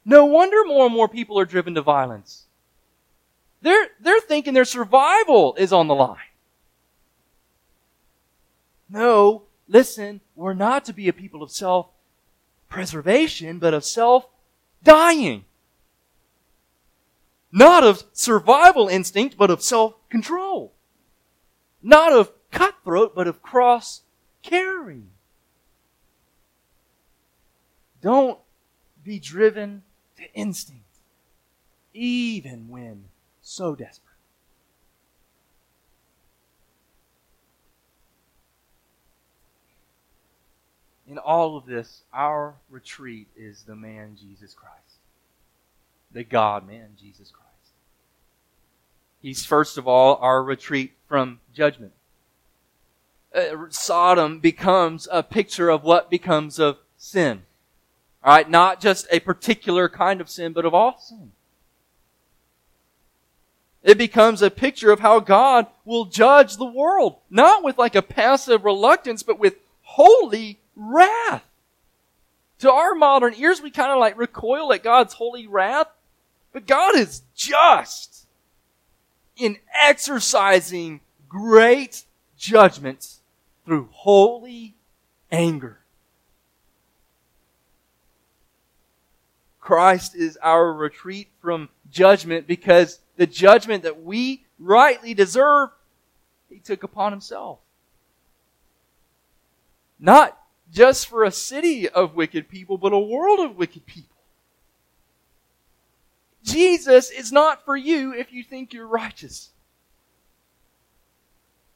No 0.04 0.26
wonder 0.26 0.66
more 0.66 0.88
and 0.88 0.96
more 0.96 1.08
people 1.08 1.40
are 1.40 1.46
driven 1.46 1.76
to 1.76 1.82
violence. 1.82 2.46
They're, 3.62 3.88
they're 4.02 4.20
thinking 4.20 4.54
their 4.54 4.66
survival 4.66 5.56
is 5.58 5.72
on 5.72 5.88
the 5.88 5.96
line. 5.96 6.18
No, 8.90 9.44
listen, 9.68 10.22
we're 10.36 10.54
not 10.54 10.86
to 10.86 10.94
be 10.94 11.08
a 11.08 11.14
people 11.14 11.42
of 11.42 11.52
self 11.52 11.88
preservation, 12.68 13.60
but 13.60 13.74
of 13.74 13.86
self 13.86 14.28
dying. 14.84 15.46
Not 17.52 17.84
of 17.84 18.04
survival 18.12 18.88
instinct, 18.88 19.38
but 19.38 19.50
of 19.50 19.64
self 19.64 19.94
control. 20.10 20.74
Not 21.82 22.12
of 22.12 22.32
cutthroat, 22.52 23.16
but 23.16 23.28
of 23.28 23.42
cross 23.42 24.02
carrying. 24.44 25.10
Don't 28.02 28.38
be 29.04 29.20
driven 29.20 29.84
to 30.18 30.24
instinct, 30.34 30.84
even 31.94 32.68
when 32.68 33.06
so 33.42 33.76
desperate. 33.76 34.14
In 41.08 41.18
all 41.18 41.58
of 41.58 41.66
this, 41.66 42.04
our 42.14 42.56
retreat 42.70 43.28
is 43.36 43.64
the 43.64 43.76
man 43.76 44.18
Jesus 44.20 44.54
Christ, 44.54 44.98
the 46.12 46.24
God 46.24 46.68
man 46.68 46.90
Jesus 47.00 47.30
Christ. 47.30 47.44
He's 49.22 49.46
first 49.46 49.78
of 49.78 49.88
all 49.88 50.18
our 50.22 50.44
retreat 50.44 50.94
from 51.08 51.40
judgment. 51.54 51.94
Uh, 53.34 53.66
Sodom 53.70 54.40
becomes 54.40 55.08
a 55.12 55.24
picture 55.24 55.70
of 55.70 55.84
what 55.84 56.10
becomes 56.10 56.60
of 56.60 56.78
sin. 56.98 57.44
All 58.24 58.34
right, 58.34 58.50
not 58.50 58.80
just 58.80 59.08
a 59.12 59.20
particular 59.20 59.90
kind 59.90 60.22
of 60.22 60.30
sin, 60.30 60.54
but 60.54 60.66
of 60.66 60.74
all 60.74 61.00
sin. 61.00 61.32
It 63.82 63.98
becomes 63.98 64.42
a 64.42 64.50
picture 64.50 64.92
of 64.92 65.02
how 65.02 65.20
God 65.20 65.68
will 65.84 66.06
judge 66.06 66.56
the 66.56 66.66
world, 66.66 67.18
not 67.30 67.64
with 67.64 67.78
like 67.78 67.96
a 67.96 68.02
passive 68.02 68.64
reluctance, 68.64 69.24
but 69.24 69.40
with 69.40 69.56
holy 69.82 70.60
wrath. 70.76 71.44
To 72.60 72.72
our 72.72 72.96
modern 72.96 73.34
ears, 73.36 73.62
we 73.62 73.72
kind 73.72 73.92
of 73.92 74.00
like 74.00 74.18
recoil 74.18 74.72
at 74.72 74.84
God's 74.84 75.16
holy 75.16 75.48
wrath, 75.48 75.88
but 76.54 76.66
God 76.66 76.96
is 76.96 77.24
just 77.36 78.26
in 79.36 79.58
exercising 79.74 81.02
great 81.28 82.06
judgments 82.38 83.20
through 83.66 83.90
holy 83.92 84.76
anger. 85.32 85.80
Christ 89.60 90.16
is 90.16 90.38
our 90.42 90.74
retreat 90.74 91.30
from 91.42 91.70
judgment 91.90 92.48
because 92.48 93.00
the 93.16 93.26
judgment 93.26 93.84
that 93.84 94.04
we 94.04 94.46
rightly 94.60 95.14
deserve, 95.14 95.70
He 96.50 96.60
took 96.60 96.84
upon 96.84 97.14
Himself. 97.14 97.60
Not 100.00 100.38
just 100.72 101.08
for 101.08 101.24
a 101.24 101.32
city 101.32 101.88
of 101.88 102.16
wicked 102.16 102.50
people, 102.50 102.78
but 102.78 102.92
a 102.92 103.00
world 103.00 103.40
of 103.40 103.56
wicked 103.56 103.86
people. 103.86 104.18
Jesus 106.44 107.10
is 107.10 107.32
not 107.32 107.64
for 107.64 107.78
you 107.78 108.14
if 108.14 108.34
you 108.34 108.44
think 108.44 108.74
you're 108.74 108.86
righteous. 108.86 109.52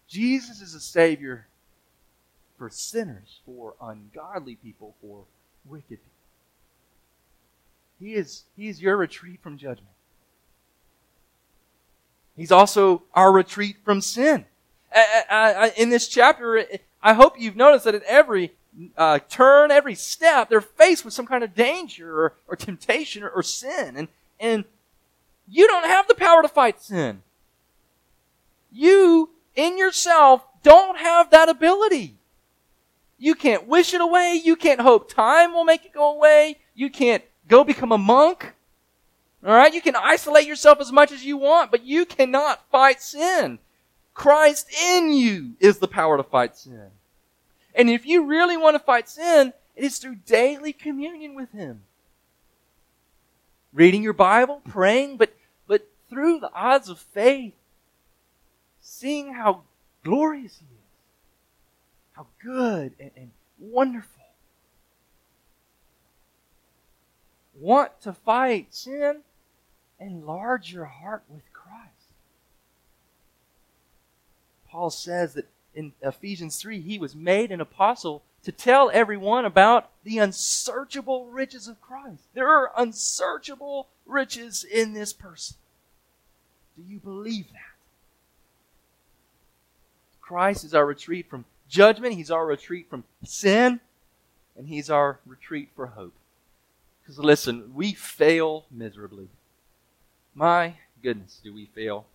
Jesus 0.09 0.61
is 0.61 0.73
a 0.73 0.79
Savior 0.79 1.46
for 2.57 2.69
sinners, 2.69 3.39
for 3.45 3.75
ungodly 3.81 4.55
people, 4.55 4.95
for 5.01 5.23
wicked 5.65 5.89
people. 5.89 6.01
He 7.99 8.13
is, 8.13 8.43
he 8.55 8.67
is 8.67 8.81
your 8.81 8.97
retreat 8.97 9.39
from 9.41 9.57
judgment. 9.57 9.89
He's 12.35 12.51
also 12.51 13.03
our 13.13 13.31
retreat 13.31 13.77
from 13.83 14.01
sin. 14.01 14.45
In 15.75 15.89
this 15.89 16.07
chapter, 16.07 16.65
I 17.01 17.13
hope 17.13 17.39
you've 17.39 17.55
noticed 17.55 17.85
that 17.85 17.95
at 17.95 18.03
every 18.03 18.53
uh, 18.95 19.19
turn, 19.27 19.71
every 19.71 19.95
step, 19.95 20.49
they're 20.49 20.61
faced 20.61 21.03
with 21.03 21.13
some 21.13 21.25
kind 21.25 21.43
of 21.43 21.55
danger 21.55 22.25
or, 22.25 22.33
or 22.47 22.55
temptation 22.55 23.23
or, 23.23 23.29
or 23.29 23.41
sin. 23.41 23.97
And, 23.97 24.07
and 24.39 24.65
you 25.47 25.67
don't 25.67 25.85
have 25.85 26.07
the 26.07 26.13
power 26.13 26.43
to 26.43 26.47
fight 26.47 26.79
sin. 26.79 27.23
You, 28.71 29.31
in 29.55 29.79
yourself, 29.79 30.45
don't 30.61 30.99
have 30.99 31.31
that 31.31 31.49
ability. 31.49 32.16
You 33.17 33.35
can't 33.35 33.67
wish 33.67 33.93
it 33.93 34.01
away. 34.01 34.39
You 34.43 34.55
can't 34.55 34.81
hope 34.81 35.11
time 35.11 35.53
will 35.53 35.63
make 35.63 35.85
it 35.85 35.93
go 35.93 36.15
away. 36.15 36.57
You 36.75 36.89
can't 36.89 37.23
go 37.47 37.63
become 37.63 37.91
a 37.91 37.97
monk. 37.97 38.53
Alright? 39.43 39.73
You 39.73 39.81
can 39.81 39.95
isolate 39.95 40.47
yourself 40.47 40.79
as 40.79 40.91
much 40.91 41.11
as 41.11 41.23
you 41.25 41.37
want, 41.37 41.71
but 41.71 41.83
you 41.83 42.05
cannot 42.05 42.69
fight 42.71 43.01
sin. 43.01 43.59
Christ 44.13 44.67
in 44.83 45.13
you 45.13 45.53
is 45.59 45.77
the 45.77 45.87
power 45.87 46.17
to 46.17 46.23
fight 46.23 46.57
sin. 46.57 46.89
And 47.73 47.89
if 47.89 48.05
you 48.05 48.25
really 48.25 48.57
want 48.57 48.75
to 48.75 48.79
fight 48.79 49.07
sin, 49.07 49.53
it 49.75 49.83
is 49.83 49.99
through 49.99 50.15
daily 50.25 50.73
communion 50.73 51.35
with 51.35 51.51
Him. 51.51 51.83
Reading 53.71 54.01
your 54.01 54.13
Bible, 54.13 54.61
praying, 54.67 55.17
but, 55.17 55.35
but 55.67 55.87
through 56.09 56.39
the 56.39 56.49
eyes 56.55 56.89
of 56.89 56.97
faith, 56.97 57.53
seeing 58.81 59.35
how 59.35 59.61
glorious 60.03 60.57
He 60.57 60.65
is 60.73 60.76
how 62.17 62.25
good 62.43 62.93
and, 62.99 63.11
and 63.15 63.31
wonderful. 63.59 64.23
Want 67.53 68.01
to 68.01 68.13
fight 68.13 68.73
sin? 68.73 69.21
Enlarge 69.99 70.73
your 70.73 70.85
heart 70.85 71.23
with 71.29 71.43
Christ. 71.53 71.77
Paul 74.69 74.89
says 74.89 75.35
that 75.35 75.47
in 75.73 75.93
Ephesians 76.01 76.57
3, 76.57 76.81
he 76.81 76.97
was 76.97 77.15
made 77.15 77.51
an 77.51 77.61
apostle 77.61 78.23
to 78.43 78.51
tell 78.51 78.89
everyone 78.93 79.45
about 79.45 79.91
the 80.03 80.17
unsearchable 80.17 81.27
riches 81.27 81.67
of 81.67 81.81
Christ. 81.81 82.23
There 82.33 82.47
are 82.47 82.71
unsearchable 82.75 83.87
riches 84.05 84.63
in 84.63 84.93
this 84.93 85.13
person. 85.13 85.57
Do 86.75 86.83
you 86.83 86.99
believe 86.99 87.51
that? 87.51 87.61
Christ 90.21 90.63
is 90.63 90.73
our 90.73 90.85
retreat 90.85 91.29
from 91.29 91.45
judgment, 91.69 92.15
He's 92.15 92.31
our 92.31 92.45
retreat 92.45 92.89
from 92.89 93.03
sin, 93.23 93.79
and 94.57 94.67
He's 94.67 94.89
our 94.89 95.19
retreat 95.25 95.69
for 95.75 95.87
hope. 95.87 96.13
Because 97.01 97.19
listen, 97.19 97.71
we 97.73 97.93
fail 97.93 98.65
miserably. 98.69 99.29
My 100.35 100.73
goodness, 101.01 101.39
do 101.43 101.53
we 101.53 101.65
fail? 101.65 102.05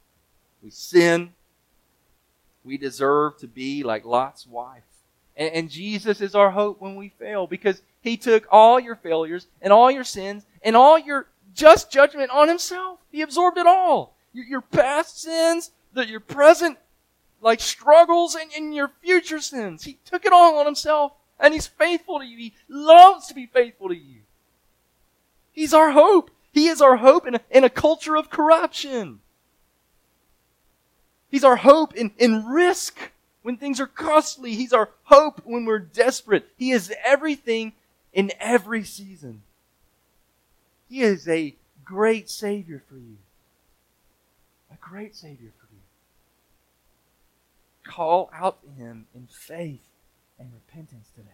We 0.62 0.70
sin. 0.70 1.32
We 2.64 2.76
deserve 2.76 3.38
to 3.38 3.46
be 3.46 3.82
like 3.82 4.04
Lot's 4.04 4.46
wife. 4.46 4.82
And, 5.36 5.54
and, 5.54 5.70
Jesus 5.70 6.20
is 6.20 6.34
our 6.34 6.50
hope 6.50 6.80
when 6.80 6.94
we 6.94 7.08
fail 7.08 7.46
because 7.46 7.80
He 8.02 8.16
took 8.16 8.46
all 8.50 8.78
your 8.78 8.96
failures 8.96 9.46
and 9.62 9.72
all 9.72 9.90
your 9.90 10.04
sins 10.04 10.44
and 10.62 10.76
all 10.76 10.98
your 10.98 11.26
just 11.54 11.90
judgment 11.90 12.30
on 12.30 12.48
Himself. 12.48 12.98
He 13.10 13.22
absorbed 13.22 13.56
it 13.56 13.66
all. 13.66 14.14
Your, 14.34 14.44
your 14.44 14.60
past 14.60 15.20
sins, 15.22 15.70
the, 15.94 16.06
your 16.06 16.20
present 16.20 16.78
like 17.42 17.60
struggles 17.60 18.34
and 18.34 18.50
in 18.52 18.72
your 18.72 18.90
future 19.02 19.40
sins. 19.40 19.84
He 19.84 19.98
took 20.04 20.24
it 20.24 20.32
all 20.32 20.58
on 20.58 20.64
himself 20.64 21.12
and 21.38 21.52
he's 21.52 21.66
faithful 21.66 22.20
to 22.20 22.24
you. 22.24 22.38
He 22.38 22.54
loves 22.68 23.26
to 23.26 23.34
be 23.34 23.46
faithful 23.46 23.88
to 23.88 23.96
you. 23.96 24.20
He's 25.52 25.74
our 25.74 25.90
hope. 25.90 26.30
He 26.52 26.68
is 26.68 26.80
our 26.80 26.96
hope 26.96 27.26
in 27.26 27.34
a, 27.34 27.40
in 27.50 27.64
a 27.64 27.70
culture 27.70 28.16
of 28.16 28.30
corruption. 28.30 29.20
He's 31.30 31.44
our 31.44 31.56
hope 31.56 31.94
in, 31.94 32.12
in 32.16 32.46
risk 32.46 33.10
when 33.42 33.56
things 33.56 33.80
are 33.80 33.86
costly. 33.86 34.54
He's 34.54 34.72
our 34.72 34.90
hope 35.04 35.40
when 35.44 35.64
we're 35.64 35.78
desperate. 35.78 36.48
He 36.56 36.70
is 36.70 36.92
everything 37.04 37.72
in 38.12 38.30
every 38.38 38.84
season. 38.84 39.42
He 40.88 41.00
is 41.00 41.26
a 41.26 41.54
great 41.84 42.30
Savior 42.30 42.82
for 42.88 42.96
you. 42.96 43.16
A 44.70 44.76
great 44.76 45.16
Savior 45.16 45.50
for 45.58 45.61
call 47.92 48.30
out 48.32 48.62
to 48.62 48.70
Him 48.70 49.06
in 49.14 49.26
faith 49.26 49.86
and 50.38 50.50
repentance 50.52 51.08
today. 51.14 51.28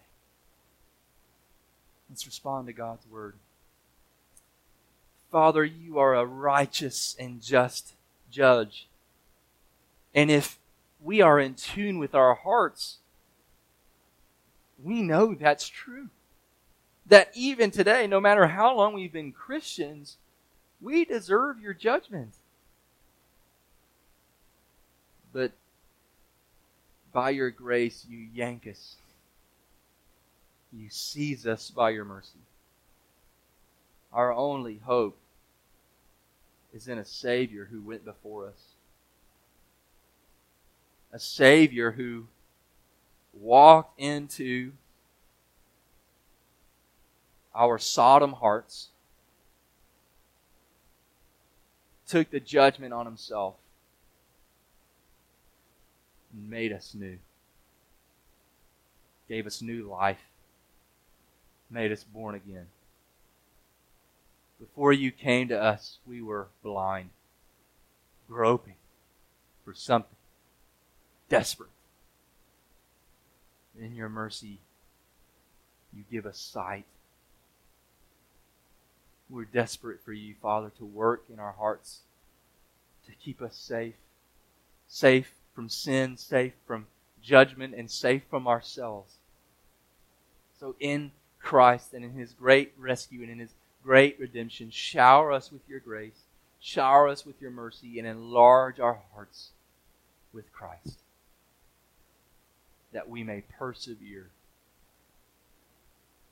Let's 2.11 2.27
respond 2.27 2.67
to 2.67 2.73
God's 2.73 3.07
Word. 3.07 3.35
Father, 5.31 5.65
you 5.65 5.99
are 5.99 6.15
a 6.15 6.25
righteous 6.25 7.15
and 7.19 7.43
just 7.43 7.95
judge. 8.31 8.89
And 10.15 10.31
if 10.31 10.59
we 11.01 11.21
are 11.21 11.39
in 11.39 11.55
tune 11.55 11.99
with 11.99 12.15
our 12.15 12.35
hearts, 12.35 12.97
we 14.83 15.03
know 15.03 15.35
that's 15.35 15.69
true. 15.69 16.09
That 17.07 17.31
even 17.35 17.71
today, 17.71 18.07
no 18.07 18.21
matter 18.21 18.49
how 18.49 18.75
long 18.77 18.95
we've 18.95 19.13
been 19.13 19.33
Christians, 19.33 20.17
we 20.81 21.05
deserve 21.05 21.61
your 21.61 21.75
judgment. 21.75 22.35
But 25.33 25.53
by 27.13 27.31
your 27.31 27.51
grace, 27.51 28.07
you 28.09 28.27
yank 28.33 28.67
us. 28.67 28.97
You 30.73 30.89
seize 30.91 31.47
us 31.47 31.71
by 31.71 31.91
your 31.91 32.05
mercy. 32.05 32.41
Our 34.13 34.33
only 34.33 34.79
hope 34.79 35.19
is 36.75 36.89
in 36.89 36.99
a 36.99 37.05
Savior 37.05 37.69
who 37.71 37.81
went 37.81 38.05
before 38.05 38.49
us. 38.49 38.63
A 41.13 41.19
Savior 41.19 41.93
who 41.93 42.27
walked 43.33 43.99
into 43.99 44.73
our 47.59 47.77
Sodom 47.79 48.35
hearts, 48.35 48.89
took 52.07 52.31
the 52.31 52.41
judgment 52.41 52.93
on 52.93 53.05
himself, 53.05 53.57
made 56.33 56.73
us 56.73 56.95
new. 56.95 57.19
Gave 59.29 59.47
us 59.47 59.61
new 59.61 59.89
life, 59.89 60.23
made 61.71 61.93
us 61.93 62.05
born 62.05 62.35
again. 62.35 62.67
Before 64.59 64.93
you 64.93 65.13
came 65.13 65.49
to 65.49 65.61
us, 65.61 65.99
we 66.07 66.23
were 66.23 66.49
blind, 66.63 67.11
groping 68.29 68.75
for 69.65 69.75
something, 69.75 70.17
desperate. 71.29 71.71
In 73.79 73.95
your 73.95 74.09
mercy, 74.09 74.59
you 75.95 76.05
give 76.11 76.27
us 76.27 76.39
sight. 76.39 76.87
We're 79.31 79.45
desperate 79.45 80.01
for 80.03 80.13
you, 80.13 80.35
Father, 80.41 80.71
to 80.79 80.85
work 80.85 81.25
in 81.33 81.39
our 81.39 81.53
hearts, 81.53 82.01
to 83.07 83.13
keep 83.13 83.43
us 83.43 83.55
safe, 83.57 83.95
safe 84.89 85.38
from 85.59 85.69
sin, 85.69 86.17
safe 86.17 86.53
from 86.69 86.87
judgment, 87.21 87.75
and 87.75 87.91
safe 87.91 88.23
from 88.31 88.47
ourselves. 88.47 89.15
So, 90.61 90.77
in 90.79 91.11
Christ 91.41 91.93
and 91.95 92.05
in 92.05 92.13
His 92.13 92.31
great 92.31 92.73
rescue 92.79 93.23
and 93.23 93.31
in 93.33 93.41
His 93.41 93.51
great 93.83 94.21
redemption, 94.21 94.71
shower 94.71 95.33
us 95.33 95.51
with 95.51 95.63
your 95.69 95.81
grace, 95.81 96.21
shower 96.61 97.09
us 97.09 97.27
with 97.27 97.43
your 97.43 97.51
mercy, 97.51 97.99
and 97.99 98.07
enlarge 98.07 98.79
our 98.79 99.01
hearts 99.13 99.49
with 100.33 100.53
Christ 100.53 101.01
that 102.93 103.09
we 103.09 103.25
may 103.25 103.43
persevere 103.59 104.29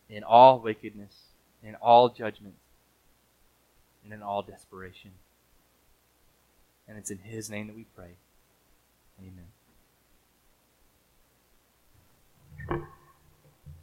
in 0.08 0.22
all 0.22 0.60
wickedness, 0.60 1.16
in 1.64 1.74
all 1.74 2.10
judgment, 2.10 2.54
and 4.04 4.12
in 4.12 4.22
all 4.22 4.42
desperation. 4.42 5.10
And 6.86 6.96
it's 6.96 7.10
in 7.10 7.18
His 7.18 7.50
name 7.50 7.66
that 7.66 7.74
we 7.74 7.86
pray. 7.96 8.12
Amen. 9.20 9.48